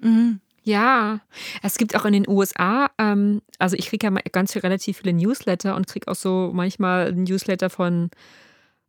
[0.00, 0.40] Mhm.
[0.64, 1.20] Ja,
[1.62, 5.12] es gibt auch in den USA, ähm, also ich kriege ja ganz viel, relativ viele
[5.12, 8.10] Newsletter und kriege auch so manchmal Newsletter von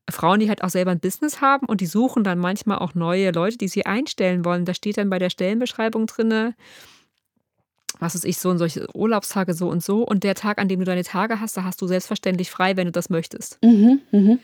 [0.09, 3.31] Frauen, die halt auch selber ein Business haben und die suchen dann manchmal auch neue
[3.31, 4.65] Leute, die sie einstellen wollen.
[4.65, 6.55] Da steht dann bei der Stellenbeschreibung drinne,
[7.99, 10.03] was ist ich, so und solche Urlaubstage so und so.
[10.03, 12.85] Und der Tag, an dem du deine Tage hast, da hast du selbstverständlich frei, wenn
[12.85, 13.59] du das möchtest.
[13.63, 14.37] Mhm, mh.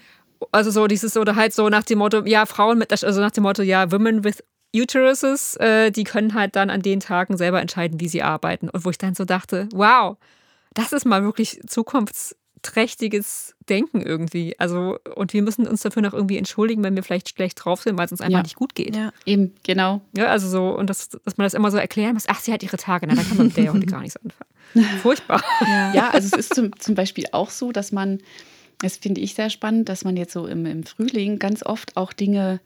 [0.51, 3.43] Also so dieses oder halt so nach dem Motto, ja, Frauen mit, also nach dem
[3.43, 4.41] Motto, ja, Women with
[4.75, 8.69] Uteruses, äh, die können halt dann an den Tagen selber entscheiden, wie sie arbeiten.
[8.69, 10.17] Und wo ich dann so dachte, wow,
[10.73, 14.59] das ist mal wirklich zukunftsträchtiges Denken irgendwie.
[14.59, 17.97] Also, und wir müssen uns dafür noch irgendwie entschuldigen, wenn wir vielleicht schlecht drauf sind,
[17.97, 18.43] weil es uns einfach ja.
[18.43, 18.95] nicht gut geht.
[18.95, 20.01] Ja, eben, genau.
[20.15, 22.61] Ja, also so, und das, dass man das immer so erklären muss, ach, sie hat
[22.61, 24.99] ihre Tage, na, da kann man mit der ja heute gar nichts anfangen.
[25.01, 25.43] Furchtbar.
[25.61, 25.93] Ja.
[25.93, 28.19] ja, also es ist zum, zum Beispiel auch so, dass man,
[28.81, 32.13] das finde ich sehr spannend, dass man jetzt so im, im Frühling ganz oft auch
[32.13, 32.61] Dinge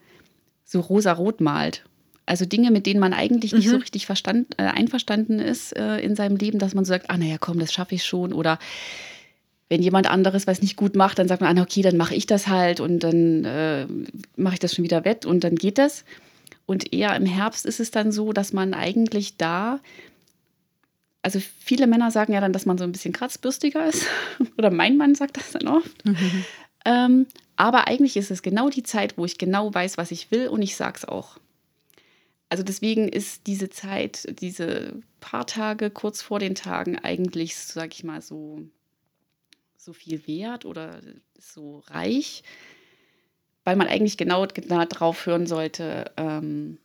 [0.66, 1.86] so rosa-rot malt.
[2.26, 3.72] Also Dinge, mit denen man eigentlich nicht mhm.
[3.72, 7.18] so richtig verstand, äh, einverstanden ist äh, in seinem Leben, dass man so sagt, ah
[7.18, 8.32] naja, komm, das schaffe ich schon.
[8.32, 8.60] Oder
[9.70, 12.26] wenn jemand anderes was nicht gut macht, dann sagt man, ah, okay, dann mache ich
[12.26, 13.88] das halt und dann äh,
[14.36, 16.06] mache ich das schon wieder wett und dann geht das.
[16.66, 19.80] Und eher im Herbst ist es dann so, dass man eigentlich da,
[21.24, 24.06] also viele Männer sagen ja dann, dass man so ein bisschen kratzbürstiger ist.
[24.58, 26.06] Oder mein Mann sagt das dann oft.
[26.06, 26.46] Mhm.
[26.86, 30.48] Ähm, aber eigentlich ist es genau die Zeit, wo ich genau weiß, was ich will
[30.48, 31.38] und ich sage es auch.
[32.54, 38.04] Also deswegen ist diese Zeit, diese paar Tage kurz vor den Tagen eigentlich, sag ich
[38.04, 38.62] mal, so,
[39.76, 41.02] so viel wert oder
[41.40, 42.44] so reich,
[43.64, 46.78] weil man eigentlich genau, genau drauf hören sollte, ähm,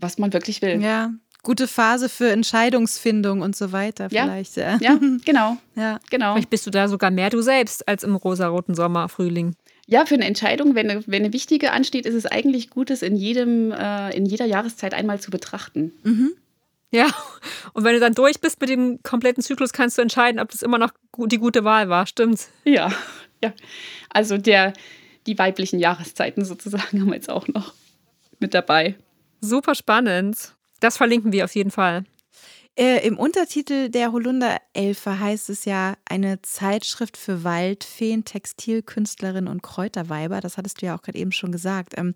[0.00, 0.80] was man wirklich will.
[0.80, 1.12] Ja,
[1.42, 4.56] gute Phase für Entscheidungsfindung und so weiter ja, vielleicht.
[4.56, 5.58] Ja, ja genau.
[5.74, 6.00] ja.
[6.08, 6.32] genau.
[6.32, 9.56] Vielleicht bist du da sogar mehr du selbst als im rosaroten Sommer, Frühling.
[9.86, 13.02] Ja, für eine Entscheidung, wenn eine, wenn eine wichtige ansteht, ist es eigentlich gut, es
[13.02, 15.92] in, jedem, äh, in jeder Jahreszeit einmal zu betrachten.
[16.02, 16.32] Mhm.
[16.90, 17.08] Ja,
[17.72, 20.62] und wenn du dann durch bist mit dem kompletten Zyklus, kannst du entscheiden, ob das
[20.62, 20.92] immer noch
[21.26, 22.06] die gute Wahl war.
[22.06, 22.50] Stimmt's?
[22.64, 22.92] Ja,
[23.42, 23.52] ja.
[24.10, 24.72] Also der,
[25.26, 27.74] die weiblichen Jahreszeiten sozusagen haben wir jetzt auch noch
[28.38, 28.94] mit dabei.
[29.40, 30.54] Super spannend.
[30.80, 32.04] Das verlinken wir auf jeden Fall.
[32.76, 40.40] Äh, Im Untertitel der Holunder-Elfe heißt es ja eine Zeitschrift für Waldfeen, Textilkünstlerinnen und Kräuterweiber.
[40.40, 41.94] Das hattest du ja auch gerade eben schon gesagt.
[41.96, 42.14] Ähm,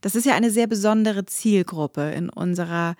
[0.00, 2.96] das ist ja eine sehr besondere Zielgruppe in unserer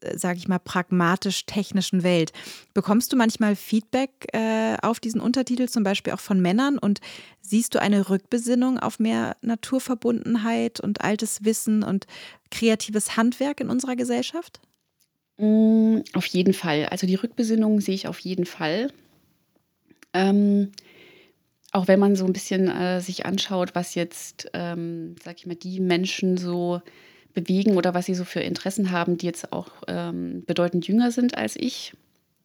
[0.00, 2.32] äh, sage ich mal, pragmatisch-technischen Welt.
[2.74, 6.76] Bekommst du manchmal Feedback äh, auf diesen Untertitel, zum Beispiel auch von Männern?
[6.76, 7.00] Und
[7.40, 12.06] siehst du eine Rückbesinnung auf mehr Naturverbundenheit und altes Wissen und
[12.50, 14.60] kreatives Handwerk in unserer Gesellschaft?
[15.38, 16.86] Mm, auf jeden Fall.
[16.86, 18.90] Also die Rückbesinnung sehe ich auf jeden Fall.
[20.12, 20.70] Ähm,
[21.72, 25.56] auch wenn man so ein bisschen äh, sich anschaut, was jetzt, ähm, sag ich mal,
[25.56, 26.80] die Menschen so
[27.34, 31.36] bewegen oder was sie so für Interessen haben, die jetzt auch ähm, bedeutend jünger sind
[31.36, 31.94] als ich.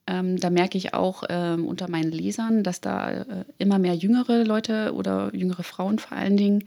[0.08, 4.44] Ähm, da merke ich auch ähm, unter meinen Lesern, dass da äh, immer mehr jüngere
[4.44, 6.64] Leute oder jüngere Frauen vor allen Dingen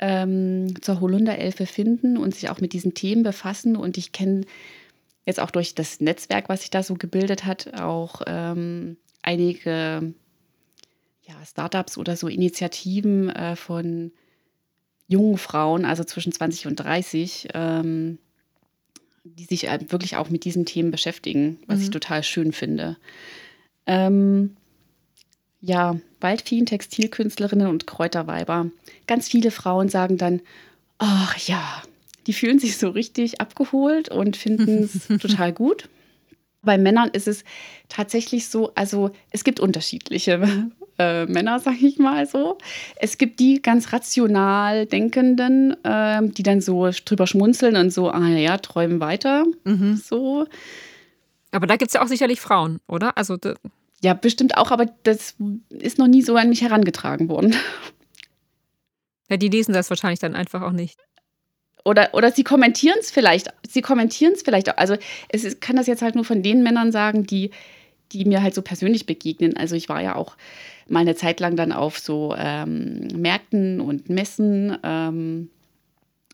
[0.00, 3.76] ähm, zur Holunderelfe finden und sich auch mit diesen Themen befassen.
[3.76, 4.42] Und ich kenne
[5.26, 10.14] jetzt auch durch das Netzwerk, was sich da so gebildet hat, auch ähm, einige
[11.22, 14.12] ja, Startups oder so Initiativen äh, von
[15.08, 18.18] jungen Frauen, also zwischen 20 und 30, ähm,
[19.24, 21.84] die sich äh, wirklich auch mit diesen Themen beschäftigen, was mhm.
[21.84, 22.96] ich total schön finde.
[23.86, 24.56] Ähm,
[25.60, 28.70] ja, Waldviehen, Textilkünstlerinnen und Kräuterweiber.
[29.08, 30.40] Ganz viele Frauen sagen dann,
[30.98, 31.82] ach ja,
[32.26, 35.88] die fühlen sich so richtig abgeholt und finden es total gut.
[36.62, 37.44] Bei Männern ist es
[37.88, 42.58] tatsächlich so, also es gibt unterschiedliche äh, Männer, sag ich mal so.
[42.96, 48.28] Es gibt die ganz rational Denkenden, äh, die dann so drüber schmunzeln und so, ah
[48.28, 49.44] ja, träumen weiter.
[49.64, 49.96] Mhm.
[49.96, 50.46] So.
[51.52, 53.16] Aber da gibt es ja auch sicherlich Frauen, oder?
[53.16, 53.38] Also
[54.02, 55.36] ja, bestimmt auch, aber das
[55.70, 57.54] ist noch nie so an mich herangetragen worden.
[59.28, 61.00] Ja, die lesen das wahrscheinlich dann einfach auch nicht.
[61.86, 63.46] Oder, oder sie kommentieren es vielleicht.
[63.68, 64.76] Sie kommentieren es vielleicht auch.
[64.76, 64.96] Also
[65.28, 67.52] es ist, kann das jetzt halt nur von den Männern sagen, die,
[68.10, 69.56] die mir halt so persönlich begegnen.
[69.56, 70.36] Also ich war ja auch
[70.88, 74.76] mal eine Zeit lang dann auf so ähm, Märkten und Messen.
[74.82, 75.48] Ähm,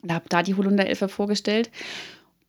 [0.08, 1.70] habe da die Holunderelfe vorgestellt.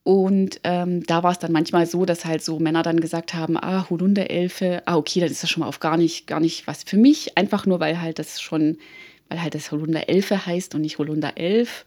[0.04, 3.58] Und ähm, da war es dann manchmal so, dass halt so Männer dann gesagt haben,
[3.58, 6.84] ah, Holunderelfe, ah, okay, das ist ja schon mal auf gar nicht, gar nicht was
[6.84, 7.38] für mich.
[7.38, 8.78] Einfach nur, weil halt das schon,
[9.28, 11.84] weil halt das Holunderelfe heißt und nicht Holunderelf.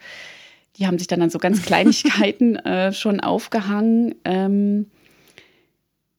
[0.76, 4.14] Die haben sich dann an so ganz Kleinigkeiten äh, schon aufgehangen.
[4.24, 4.90] Ähm,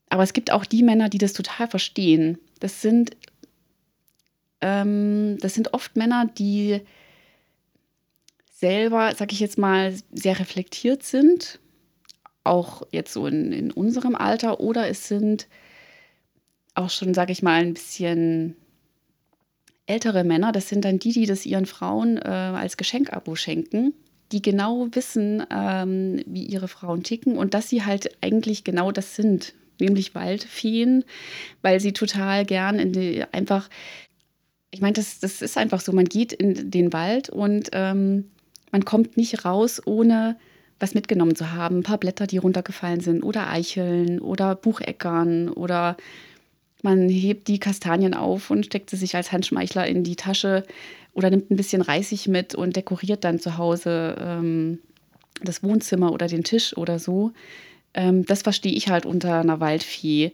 [0.10, 2.38] aber es gibt auch die Männer, die das total verstehen.
[2.60, 3.16] Das sind,
[4.62, 6.82] ähm, das sind oft Männer, die
[8.52, 11.60] selber, sag ich jetzt mal, sehr reflektiert sind
[12.48, 15.48] auch jetzt so in, in unserem Alter oder es sind
[16.74, 18.56] auch schon, sage ich mal, ein bisschen
[19.86, 20.52] ältere Männer.
[20.52, 23.94] Das sind dann die, die das ihren Frauen äh, als Geschenkabo schenken,
[24.32, 29.16] die genau wissen, ähm, wie ihre Frauen ticken und dass sie halt eigentlich genau das
[29.16, 31.06] sind, nämlich Waldfeen,
[31.62, 33.70] weil sie total gern in die einfach,
[34.72, 38.26] ich meine, das, das ist einfach so, man geht in den Wald und ähm,
[38.72, 40.38] man kommt nicht raus, ohne
[40.80, 41.78] was mitgenommen zu haben.
[41.78, 45.98] Ein paar Blätter, die runtergefallen sind oder Eicheln oder Bucheckern oder
[46.84, 50.64] man hebt die Kastanien auf und steckt sie sich als Handschmeichler in die Tasche
[51.18, 54.78] oder nimmt ein bisschen Reisig mit und dekoriert dann zu Hause ähm,
[55.42, 57.32] das Wohnzimmer oder den Tisch oder so.
[57.96, 60.32] Ähm, das verstehe ich halt unter einer Waldfee.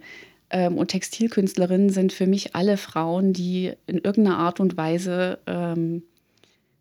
[0.49, 6.03] Ähm, und Textilkünstlerinnen sind für mich alle Frauen, die in irgendeiner Art und Weise ähm,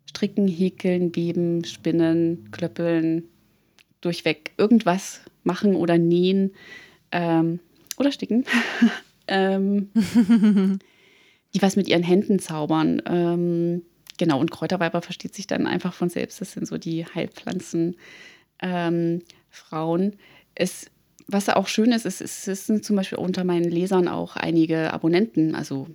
[0.05, 3.23] stricken, häkeln, weben, spinnen, klöppeln,
[4.01, 6.51] durchweg irgendwas machen oder nähen
[7.13, 7.61] ähm,
[7.97, 8.43] oder sticken,
[9.29, 9.91] ähm,
[11.53, 13.01] die was mit ihren Händen zaubern.
[13.05, 13.83] Ähm,
[14.17, 16.41] genau, und Kräuterweiber versteht sich dann einfach von selbst.
[16.41, 17.97] Das sind so die Heilpflanzen.
[18.59, 19.21] Ähm.
[20.55, 20.91] Es,
[21.27, 24.93] was auch schön ist, ist, ist, es sind zum Beispiel unter meinen Lesern auch einige
[24.93, 25.87] Abonnenten, also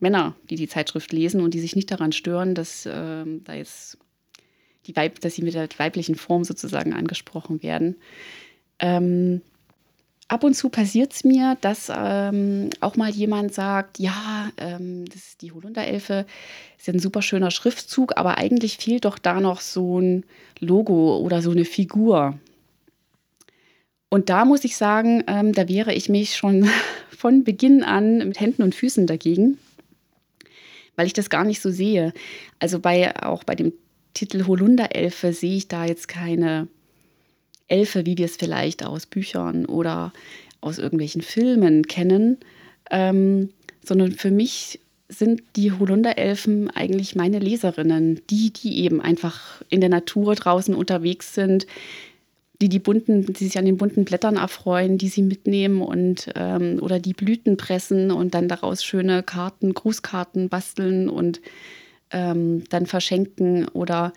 [0.00, 3.98] Männer, die die Zeitschrift lesen und die sich nicht daran stören, dass ähm, da jetzt
[4.86, 7.96] die Weib, dass sie mit der weiblichen Form sozusagen angesprochen werden.
[8.78, 9.42] Ähm,
[10.32, 15.16] ab und zu passiert es mir, dass ähm, auch mal jemand sagt, ja, ähm, das
[15.16, 16.24] ist die Holunderelfe,
[16.78, 20.24] ist ja ein super schöner Schriftzug, aber eigentlich fehlt doch da noch so ein
[20.58, 22.38] Logo oder so eine Figur.
[24.08, 26.66] Und da muss ich sagen, ähm, da wehre ich mich schon
[27.10, 29.58] von Beginn an mit Händen und Füßen dagegen,
[30.96, 32.14] weil ich das gar nicht so sehe.
[32.58, 33.74] Also bei, auch bei dem
[34.14, 36.68] Titel Holunderelfe sehe ich da jetzt keine
[37.68, 40.12] Elfe, wie wir es vielleicht aus Büchern oder
[40.60, 42.38] aus irgendwelchen Filmen kennen,
[42.90, 43.50] ähm,
[43.84, 49.90] sondern für mich sind die Holunderelfen eigentlich meine Leserinnen, die, die eben einfach in der
[49.90, 51.66] Natur draußen unterwegs sind,
[52.62, 56.78] die die bunten, die sich an den bunten Blättern erfreuen, die sie mitnehmen und ähm,
[56.80, 61.40] oder die Blüten pressen und dann daraus schöne Karten, Grußkarten basteln und
[62.12, 64.12] ähm, dann verschenken oder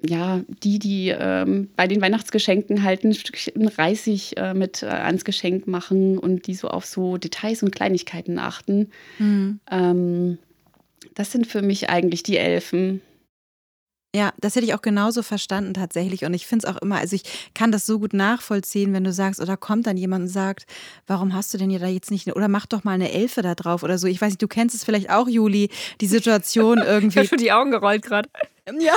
[0.00, 5.24] ja, die, die ähm, bei den Weihnachtsgeschenken halt ein Stückchen Reisig äh, mit äh, ans
[5.24, 8.90] Geschenk machen und die so auf so Details und Kleinigkeiten achten.
[9.18, 9.58] Mhm.
[9.70, 10.38] Ähm,
[11.14, 13.00] das sind für mich eigentlich die Elfen.
[14.16, 16.24] Ja, das hätte ich auch genauso verstanden tatsächlich.
[16.24, 19.12] Und ich finde es auch immer, also ich kann das so gut nachvollziehen, wenn du
[19.12, 20.64] sagst, oder kommt dann jemand und sagt,
[21.06, 23.42] warum hast du denn hier da jetzt nicht, eine, oder mach doch mal eine Elfe
[23.42, 24.06] da drauf oder so.
[24.06, 25.68] Ich weiß nicht, du kennst es vielleicht auch, Juli,
[26.00, 27.08] die Situation irgendwie.
[27.08, 28.28] ich habe schon die Augen gerollt gerade.
[28.78, 28.92] Ja,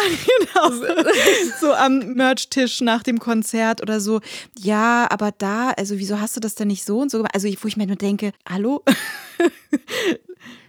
[0.53, 0.69] genau.
[1.61, 4.19] so am Merch-Tisch nach dem Konzert oder so.
[4.59, 7.33] Ja, aber da, also wieso hast du das denn nicht so und so gemacht?
[7.33, 8.83] Also, wo ich mir nur denke, hallo?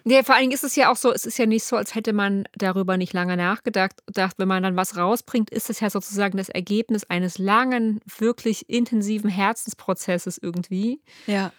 [0.04, 1.94] Nee, vor allen Dingen ist es ja auch so, es ist ja nicht so, als
[1.94, 4.02] hätte man darüber nicht lange nachgedacht.
[4.06, 8.68] Dacht, wenn man dann was rausbringt, ist es ja sozusagen das Ergebnis eines langen, wirklich
[8.68, 11.00] intensiven Herzensprozesses irgendwie.
[11.26, 11.52] Ja.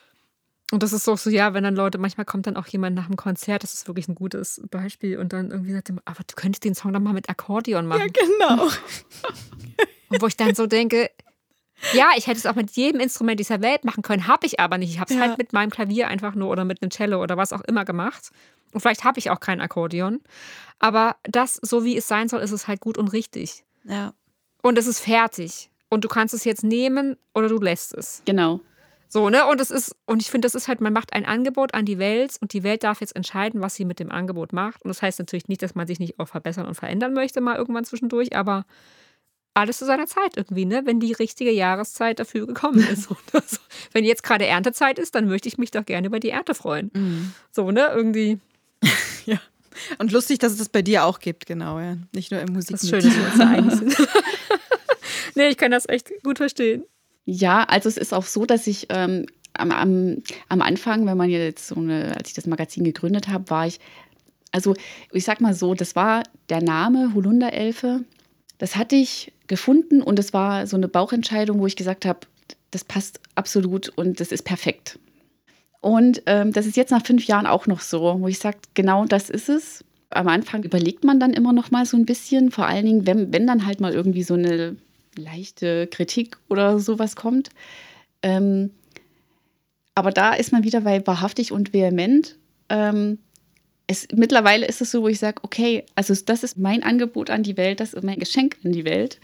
[0.72, 3.06] Und das ist auch so, ja, wenn dann Leute, manchmal kommt dann auch jemand nach
[3.06, 6.64] dem Konzert, das ist wirklich ein gutes Beispiel, und dann irgendwie sagt, aber du könntest
[6.64, 8.02] den Song doch mal mit Akkordeon machen.
[8.02, 8.64] Ja, genau.
[10.10, 11.12] und wo ich dann so denke,
[11.92, 14.78] ja, ich hätte es auch mit jedem Instrument dieser Welt machen können, habe ich aber
[14.78, 14.92] nicht.
[14.92, 15.28] Ich habe es ja.
[15.28, 18.32] halt mit meinem Klavier einfach nur oder mit einem Cello oder was auch immer gemacht.
[18.72, 20.22] Und vielleicht habe ich auch kein Akkordeon.
[20.80, 23.64] Aber das, so wie es sein soll, ist es halt gut und richtig.
[23.84, 24.14] Ja.
[24.62, 25.70] Und es ist fertig.
[25.90, 28.24] Und du kannst es jetzt nehmen oder du lässt es.
[28.26, 28.62] Genau.
[29.14, 29.46] So, ne?
[29.46, 32.00] Und es ist, und ich finde, das ist halt, man macht ein Angebot an die
[32.00, 34.82] Welt und die Welt darf jetzt entscheiden, was sie mit dem Angebot macht.
[34.82, 37.56] Und das heißt natürlich nicht, dass man sich nicht auch verbessern und verändern möchte, mal
[37.56, 38.66] irgendwann zwischendurch, aber
[39.54, 40.82] alles zu seiner Zeit irgendwie, ne?
[40.86, 43.10] Wenn die richtige Jahreszeit dafür gekommen ist.
[43.34, 43.58] also,
[43.92, 46.92] wenn jetzt gerade Erntezeit ist, dann möchte ich mich doch gerne über die Ernte freuen.
[46.94, 47.34] Mhm.
[47.52, 47.88] So, ne?
[47.94, 48.40] Irgendwie.
[49.26, 49.40] ja.
[49.98, 51.98] Und lustig, dass es das bei dir auch gibt, genau, ja.
[52.14, 52.72] Nicht nur im Musik.
[52.72, 54.10] Das ist schön, dass wir uns da einig sind.
[55.36, 56.84] nee, ich kann das echt gut verstehen.
[57.26, 61.30] Ja, also es ist auch so, dass ich ähm, am, am, am Anfang, wenn man
[61.30, 63.80] jetzt so eine, als ich das Magazin gegründet habe, war ich,
[64.52, 64.76] also
[65.12, 68.04] ich sag mal so, das war der Name Holunderelfe,
[68.58, 72.22] das hatte ich gefunden und es war so eine Bauchentscheidung, wo ich gesagt habe,
[72.72, 75.00] das passt absolut und das ist perfekt.
[75.82, 79.06] Und ähm, das ist jetzt nach fünf Jahren auch noch so, wo ich sage, genau
[79.06, 79.84] das ist es.
[80.10, 83.34] Am Anfang überlegt man dann immer noch mal so ein bisschen, vor allen Dingen, wenn,
[83.34, 84.78] wenn dann halt mal irgendwie so eine
[85.18, 87.50] leichte Kritik oder sowas kommt.
[88.22, 88.72] Ähm,
[89.96, 92.38] aber da ist man wieder bei wahrhaftig und vehement.
[92.70, 93.20] Ähm,
[93.94, 97.44] es, mittlerweile ist es so, wo ich sage, okay, also das ist mein Angebot an
[97.44, 99.20] die Welt, das ist mein Geschenk an die Welt.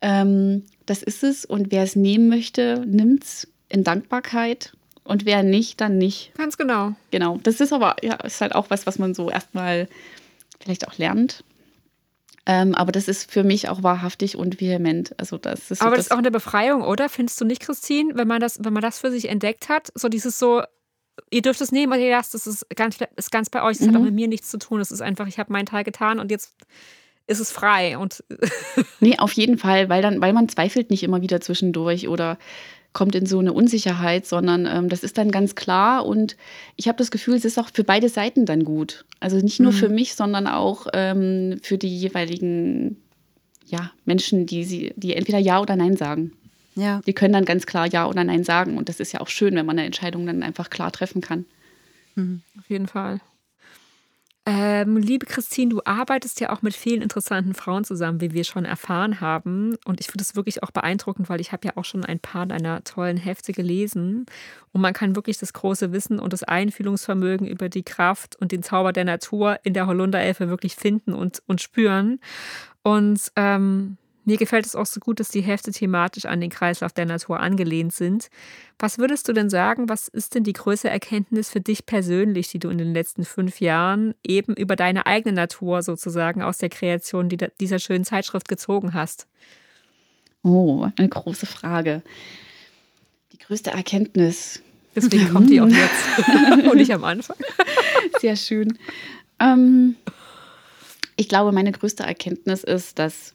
[0.00, 4.72] Ähm, das ist es und wer es nehmen möchte, nimmt es in Dankbarkeit
[5.04, 6.32] und wer nicht, dann nicht.
[6.36, 6.94] Ganz genau.
[7.10, 7.38] Genau.
[7.42, 9.88] Das ist aber, ja, ist halt auch was, was man so erstmal
[10.60, 11.44] vielleicht auch lernt.
[12.46, 15.18] Ähm, aber das ist für mich auch wahrhaftig und vehement.
[15.18, 17.08] Also das ist so aber das ist auch eine Befreiung, oder?
[17.08, 19.90] Findest du nicht, Christine, wenn man das, wenn man das für sich entdeckt hat?
[19.94, 20.62] So dieses so,
[21.30, 23.78] ihr dürft es nehmen, was ihr lasst, das ist ganz, ist ganz bei euch.
[23.78, 23.90] Das mhm.
[23.90, 24.06] hat auch mhm.
[24.06, 24.80] mit mir nichts zu tun.
[24.80, 26.54] Es ist einfach, ich habe meinen Teil getan und jetzt
[27.26, 27.98] ist es frei.
[27.98, 28.24] Und
[29.00, 32.38] nee, auf jeden Fall, weil dann, weil man zweifelt nicht immer wieder zwischendurch oder
[32.92, 36.36] kommt in so eine Unsicherheit, sondern ähm, das ist dann ganz klar und
[36.76, 39.04] ich habe das Gefühl, es ist auch für beide Seiten dann gut.
[39.18, 39.76] Also nicht nur mhm.
[39.76, 43.02] für mich, sondern auch ähm, für die jeweiligen
[43.66, 46.32] ja, Menschen, die, sie, die entweder Ja oder Nein sagen.
[46.74, 47.00] Ja.
[47.06, 49.54] Die können dann ganz klar Ja oder Nein sagen und das ist ja auch schön,
[49.54, 51.46] wenn man eine Entscheidung dann einfach klar treffen kann.
[52.14, 52.42] Mhm.
[52.58, 53.20] Auf jeden Fall.
[54.46, 58.66] Ähm, liebe Christine, du arbeitest ja auch mit vielen interessanten Frauen zusammen, wie wir schon
[58.66, 59.76] erfahren haben.
[59.86, 62.44] Und ich finde es wirklich auch beeindruckend, weil ich habe ja auch schon ein paar
[62.44, 64.26] deiner tollen Hefte gelesen.
[64.72, 68.62] Und man kann wirklich das große Wissen und das Einfühlungsvermögen über die Kraft und den
[68.62, 72.20] Zauber der Natur in der Holunderelfe wirklich finden und, und spüren.
[72.82, 76.92] Und ähm, mir gefällt es auch so gut, dass die Hefte thematisch an den Kreislauf
[76.92, 78.28] der Natur angelehnt sind.
[78.78, 82.58] Was würdest du denn sagen, was ist denn die größte Erkenntnis für dich persönlich, die
[82.58, 87.28] du in den letzten fünf Jahren eben über deine eigene Natur sozusagen aus der Kreation
[87.60, 89.26] dieser schönen Zeitschrift gezogen hast?
[90.42, 92.02] Oh, eine große Frage.
[93.32, 94.62] Die größte Erkenntnis.
[94.94, 97.36] Deswegen kommt die auch jetzt und nicht am Anfang.
[98.20, 98.78] Sehr schön.
[99.40, 99.96] Ähm,
[101.16, 103.34] ich glaube, meine größte Erkenntnis ist, dass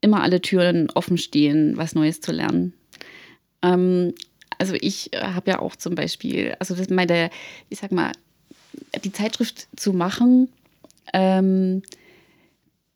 [0.00, 2.74] immer alle Türen offen stehen, was Neues zu lernen.
[3.62, 4.14] Ähm,
[4.58, 7.30] also ich äh, habe ja auch zum Beispiel, also das meine,
[7.68, 8.12] ich sag mal,
[9.04, 10.48] die Zeitschrift zu machen
[11.12, 11.82] ähm,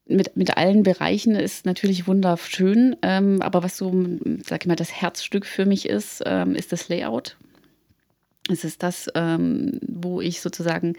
[0.06, 3.92] mit, mit allen Bereichen ist natürlich wunderschön, ähm, aber was so,
[4.44, 7.36] sag ich mal, das Herzstück für mich ist, ähm, ist das Layout.
[8.50, 10.94] Es ist das, ähm, wo ich sozusagen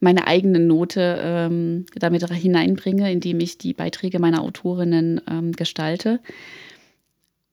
[0.00, 6.20] meine eigene Note ähm, damit hineinbringe, indem ich die Beiträge meiner Autorinnen ähm, gestalte.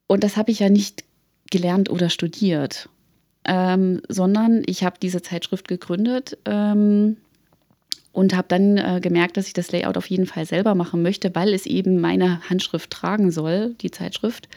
[0.08, 1.04] Und das habe ich ja nicht
[1.52, 2.90] gelernt oder studiert,
[3.46, 7.18] ähm, sondern ich habe diese Zeitschrift gegründet ähm,
[8.14, 11.36] und habe dann äh, gemerkt, dass ich das Layout auf jeden Fall selber machen möchte,
[11.36, 14.48] weil es eben meine Handschrift tragen soll, die Zeitschrift.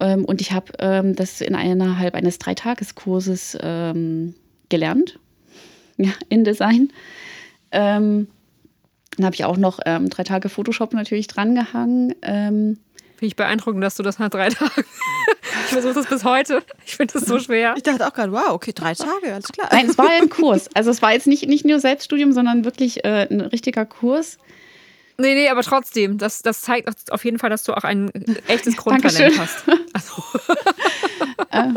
[0.00, 3.56] Ähm, und ich habe ähm, das innerhalb eines Dreitageskurses
[4.68, 5.20] gelernt
[5.96, 6.92] ja, InDesign.
[7.72, 8.28] Ähm,
[9.16, 12.14] dann habe ich auch noch ähm, drei Tage Photoshop natürlich drangehangen.
[12.22, 12.78] Ähm,
[13.16, 14.84] Finde ich beeindruckend, dass du das nach drei Tagen.
[15.64, 16.62] ich versuche das bis heute.
[16.84, 17.72] Ich finde das so schwer.
[17.76, 19.68] Ich dachte auch gerade, wow, okay, drei Tage, alles klar.
[19.72, 20.68] Nein, es war ein Kurs.
[20.74, 24.36] Also es war jetzt nicht, nicht nur Selbststudium, sondern wirklich äh, ein richtiger Kurs.
[25.18, 28.10] Nee, nee, aber trotzdem, das, das zeigt auf jeden Fall, dass du auch ein
[28.48, 29.64] echtes Grundtalent hast.
[29.94, 30.22] Also.
[31.50, 31.72] äh,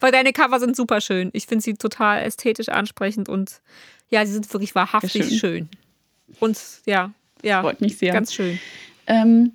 [0.00, 1.30] weil deine Cover sind super schön.
[1.32, 3.60] Ich finde sie total ästhetisch ansprechend und
[4.10, 5.38] ja, sie sind wirklich wahrhaftig schön.
[5.38, 5.68] schön.
[6.40, 7.12] Und ja,
[7.42, 7.62] ja.
[7.62, 8.12] Freut mich sehr.
[8.12, 8.58] Ganz schön.
[9.06, 9.52] Ähm,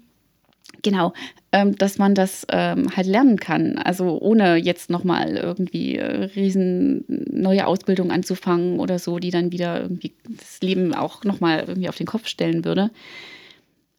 [0.82, 1.14] genau,
[1.52, 3.78] ähm, dass man das ähm, halt lernen kann.
[3.78, 9.82] Also ohne jetzt nochmal irgendwie äh, riesen neue Ausbildung anzufangen oder so, die dann wieder
[9.82, 12.92] irgendwie das Leben auch nochmal irgendwie auf den Kopf stellen würde.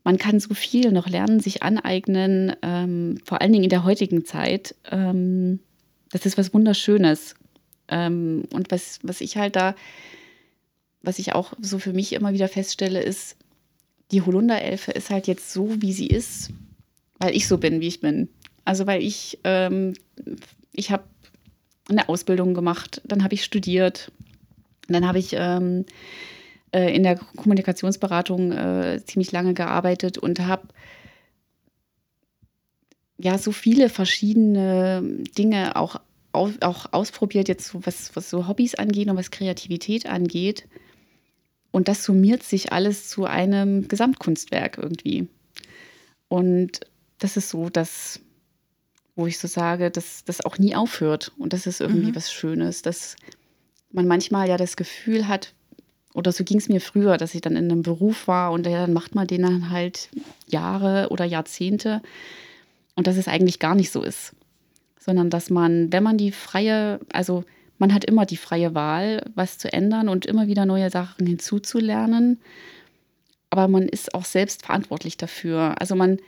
[0.05, 4.25] Man kann so viel noch lernen, sich aneignen, ähm, vor allen Dingen in der heutigen
[4.25, 4.75] Zeit.
[4.91, 5.61] Ähm,
[6.13, 7.35] das ist was Wunderschönes.
[7.89, 9.75] Ähm, und was, was ich halt da,
[11.03, 13.37] was ich auch so für mich immer wieder feststelle, ist,
[14.13, 16.51] die Holunderelfe ist halt jetzt so, wie sie ist,
[17.19, 18.29] weil ich so bin, wie ich bin.
[18.65, 19.95] Also weil ich, ähm,
[20.73, 21.05] ich habe
[21.89, 24.13] eine Ausbildung gemacht, dann habe ich studiert,
[24.89, 25.87] dann habe ich ähm,
[26.73, 30.69] äh, in der Kommunikationsberatung äh, ziemlich lange gearbeitet und habe
[33.23, 35.03] ja so viele verschiedene
[35.39, 36.01] Dinge auch,
[36.33, 40.67] auch, ausprobiert, jetzt so was, was so Hobbys angeht und was Kreativität angeht.
[41.71, 45.29] Und das summiert sich alles zu einem Gesamtkunstwerk irgendwie.
[46.29, 46.81] Und
[47.19, 48.21] das ist so, dass,
[49.15, 51.33] wo ich so sage, dass das auch nie aufhört.
[51.39, 52.17] Und das ist irgendwie mhm.
[52.17, 53.17] was Schönes, dass
[53.91, 55.55] man manchmal ja das Gefühl hat,
[56.15, 58.83] oder so ging es mir früher, dass ich dann in einem Beruf war und ja,
[58.83, 60.11] dann macht man den dann halt
[60.47, 62.03] Jahre oder Jahrzehnte
[62.95, 64.35] und dass es eigentlich gar nicht so ist,
[64.99, 67.45] sondern dass man, wenn man die freie, also
[67.79, 72.39] man hat immer die freie Wahl, was zu ändern und immer wieder neue Sachen hinzuzulernen,
[73.51, 75.75] aber man ist auch selbst verantwortlich dafür.
[75.79, 76.19] Also man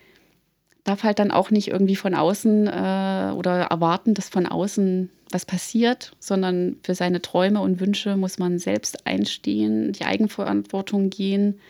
[0.85, 5.47] darf halt dann auch nicht irgendwie von außen äh, oder erwarten, dass von außen was
[5.47, 11.61] passiert, sondern für seine Träume und Wünsche muss man selbst einstehen, die Eigenverantwortung gehen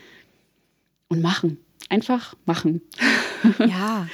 [1.09, 1.59] und machen.
[1.89, 2.83] Einfach machen.
[3.59, 4.09] Ja,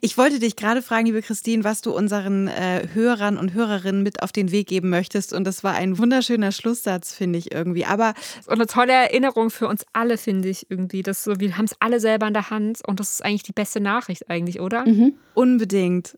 [0.00, 4.22] ich wollte dich gerade fragen, liebe Christine, was du unseren äh, Hörern und Hörerinnen mit
[4.22, 5.32] auf den Weg geben möchtest.
[5.32, 7.84] Und das war ein wunderschöner Schlusssatz, finde ich irgendwie.
[7.84, 8.14] Aber
[8.46, 11.02] und eine tolle Erinnerung für uns alle, finde ich irgendwie.
[11.02, 13.52] Das so, wir haben es alle selber in der Hand und das ist eigentlich die
[13.52, 14.86] beste Nachricht eigentlich, oder?
[14.86, 15.14] Mhm.
[15.34, 16.16] Unbedingt.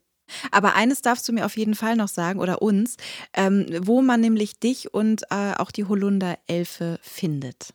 [0.51, 2.97] Aber eines darfst du mir auf jeden Fall noch sagen oder uns,
[3.35, 7.75] ähm, wo man nämlich dich und äh, auch die Holunder-Elfe findet.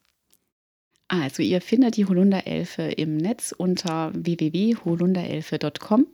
[1.09, 6.07] Also ihr findet die Holunderelfe im Netz unter www.holunderelfe.com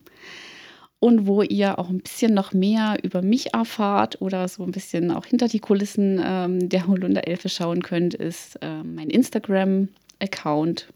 [0.99, 5.11] und wo ihr auch ein bisschen noch mehr über mich erfahrt oder so ein bisschen
[5.11, 10.87] auch hinter die Kulissen ähm, der Holunderelfe schauen könnt, ist äh, mein Instagram-Account.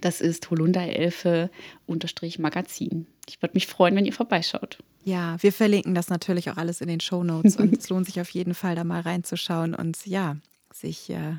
[0.00, 3.06] Das ist holunderelfe-magazin.
[3.28, 4.78] Ich würde mich freuen, wenn ihr vorbeischaut.
[5.04, 8.20] Ja, wir verlinken das natürlich auch alles in den Show Notes und es lohnt sich
[8.20, 10.38] auf jeden Fall, da mal reinzuschauen und ja,
[10.72, 11.36] sich äh,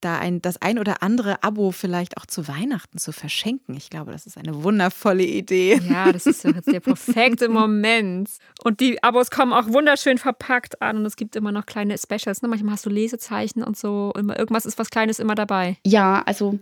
[0.00, 3.76] da ein, das ein oder andere Abo vielleicht auch zu Weihnachten zu verschenken.
[3.76, 5.80] Ich glaube, das ist eine wundervolle Idee.
[5.88, 8.30] Ja, das ist jetzt der perfekte Moment.
[8.62, 12.42] Und die Abos kommen auch wunderschön verpackt an und es gibt immer noch kleine Specials.
[12.42, 12.48] Ne?
[12.48, 14.12] Manchmal hast du Lesezeichen und so.
[14.16, 15.76] Immer, irgendwas ist was Kleines immer dabei.
[15.84, 16.58] Ja, also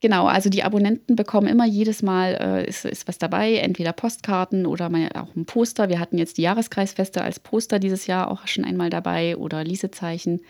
[0.00, 4.64] Genau, also die Abonnenten bekommen immer jedes Mal, äh, ist, ist was dabei, entweder Postkarten
[4.64, 5.88] oder mal auch ein Poster.
[5.88, 10.40] Wir hatten jetzt die Jahreskreisfeste als Poster dieses Jahr auch schon einmal dabei oder Lesezeichen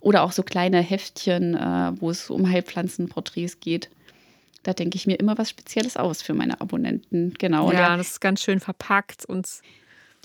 [0.00, 3.88] oder auch so kleine Heftchen, äh, wo es um Heilpflanzenporträts geht.
[4.62, 7.32] Da denke ich mir immer was Spezielles aus für meine Abonnenten.
[7.38, 7.72] Genau.
[7.72, 9.46] Ja, das ist ganz schön verpackt und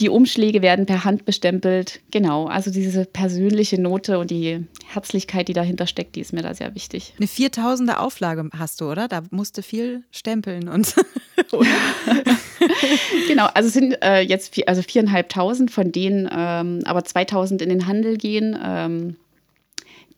[0.04, 2.02] die Umschläge werden per Hand bestempelt.
[2.12, 6.54] Genau, also diese persönliche Note und die Herzlichkeit, die dahinter steckt, die ist mir da
[6.54, 7.14] sehr wichtig.
[7.18, 9.08] Eine 4000er Auflage hast du, oder?
[9.08, 10.94] Da musste viel stempeln und.
[13.28, 17.70] genau, also es sind äh, jetzt vier, also viereinhalbtausend, von denen ähm, aber 2000 in
[17.70, 18.60] den Handel gehen.
[18.62, 19.16] Ähm,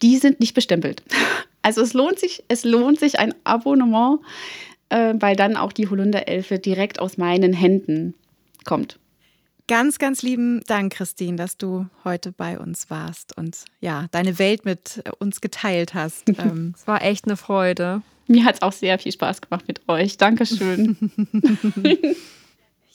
[0.01, 1.03] die sind nicht bestempelt.
[1.61, 4.19] Also es lohnt sich, es lohnt sich ein Abonnement,
[4.89, 8.13] äh, weil dann auch die Holunderelfe direkt aus meinen Händen
[8.65, 8.99] kommt.
[9.67, 14.63] Ganz, ganz lieben Dank, Christine, dass du heute bei uns warst und ja, deine Welt
[14.63, 16.25] mit uns geteilt hast.
[16.37, 18.01] Ähm, es war echt eine Freude.
[18.27, 20.17] Mir hat es auch sehr viel Spaß gemacht mit euch.
[20.17, 20.97] Dankeschön.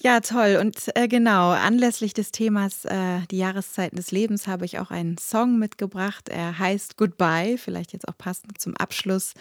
[0.02, 0.56] Ja, toll.
[0.58, 5.18] Und äh, genau, anlässlich des Themas äh, die Jahreszeiten des Lebens habe ich auch einen
[5.18, 6.30] Song mitgebracht.
[6.30, 9.34] Er heißt Goodbye, vielleicht jetzt auch passend zum Abschluss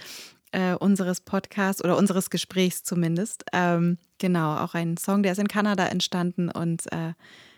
[0.51, 3.43] äh, unseres Podcasts oder unseres Gesprächs zumindest.
[3.53, 7.13] Ähm, genau, auch ein Song, der ist in Kanada entstanden und äh,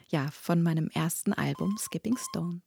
[0.10, 2.62] ja, von meinem ersten Album Skipping Stones.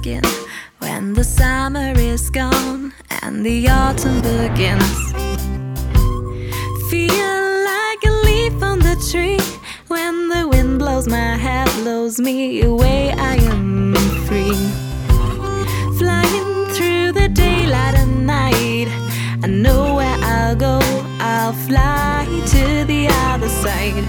[0.00, 0.22] Skin
[0.78, 2.92] when the summer is gone
[3.22, 4.98] and the autumn begins.
[6.90, 7.42] Feel
[7.72, 9.40] like a leaf on the tree
[9.88, 13.12] when the wind blows my hair, blows me away.
[13.12, 13.94] I am
[14.26, 14.60] free,
[15.98, 18.88] flying through the daylight and night.
[19.44, 20.78] I know where I'll go,
[21.20, 24.04] I'll fly to the other side.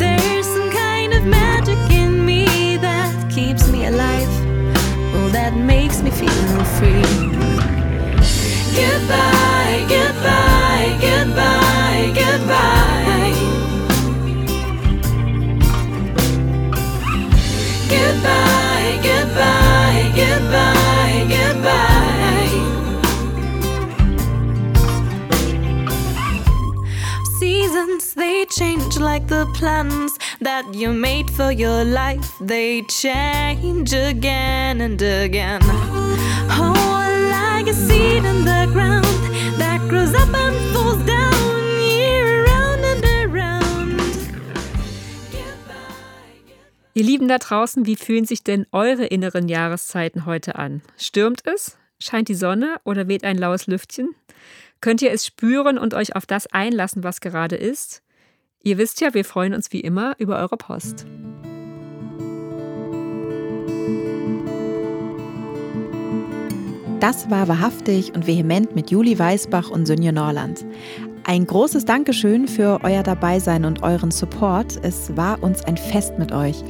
[0.00, 1.89] There's some kind of magic
[5.50, 6.28] that makes me feel
[6.78, 7.02] free.
[8.74, 10.19] Goodbye, goodbye,
[29.00, 35.60] like the plans that you made for your life, they change again and again.
[36.52, 36.74] Oh,
[37.30, 39.06] like a seed in the ground
[39.58, 44.00] that grows up and falls down year round and around.
[46.94, 50.82] Ihr Lieben da draußen, wie fühlen sich denn eure inneren Jahreszeiten heute an?
[50.98, 51.78] Stürmt es?
[51.98, 54.14] Scheint die Sonne oder weht ein laues Lüftchen?
[54.80, 58.02] Könnt ihr es spüren und euch auf das einlassen, was gerade ist?
[58.62, 61.06] Ihr wisst ja, wir freuen uns wie immer über eure Post.
[67.00, 70.66] Das war wahrhaftig und vehement mit Juli Weißbach und Sönje Norland.
[71.24, 74.78] Ein großes Dankeschön für euer Dabeisein und euren Support.
[74.82, 76.62] Es war uns ein Fest mit euch.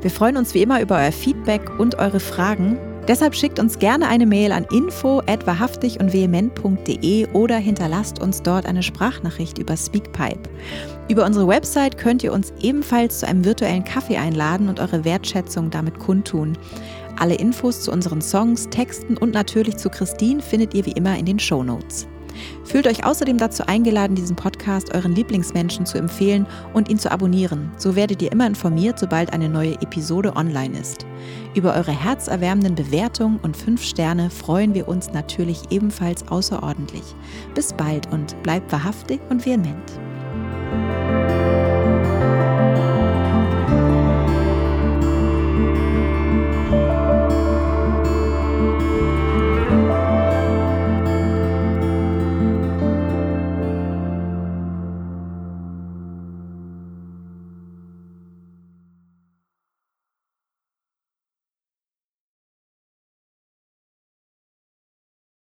[0.00, 2.76] Wir freuen uns wie immer über euer Feedback und eure Fragen.
[3.06, 8.66] Deshalb schickt uns gerne eine Mail an info wahrhaftig und vehement.de oder hinterlasst uns dort
[8.66, 10.50] eine Sprachnachricht über Speakpipe.
[11.08, 15.70] Über unsere Website könnt ihr uns ebenfalls zu einem virtuellen Kaffee einladen und eure Wertschätzung
[15.70, 16.58] damit kundtun.
[17.16, 21.24] Alle Infos zu unseren Songs, Texten und natürlich zu Christine findet ihr wie immer in
[21.24, 22.08] den Show Notes.
[22.64, 27.70] Fühlt euch außerdem dazu eingeladen, diesen Podcast euren Lieblingsmenschen zu empfehlen und ihn zu abonnieren.
[27.78, 31.06] So werdet ihr immer informiert, sobald eine neue Episode online ist.
[31.54, 37.04] Über eure herzerwärmenden Bewertungen und 5 Sterne freuen wir uns natürlich ebenfalls außerordentlich.
[37.54, 39.92] Bis bald und bleibt wahrhaftig und vehement.
[40.70, 41.45] Bye.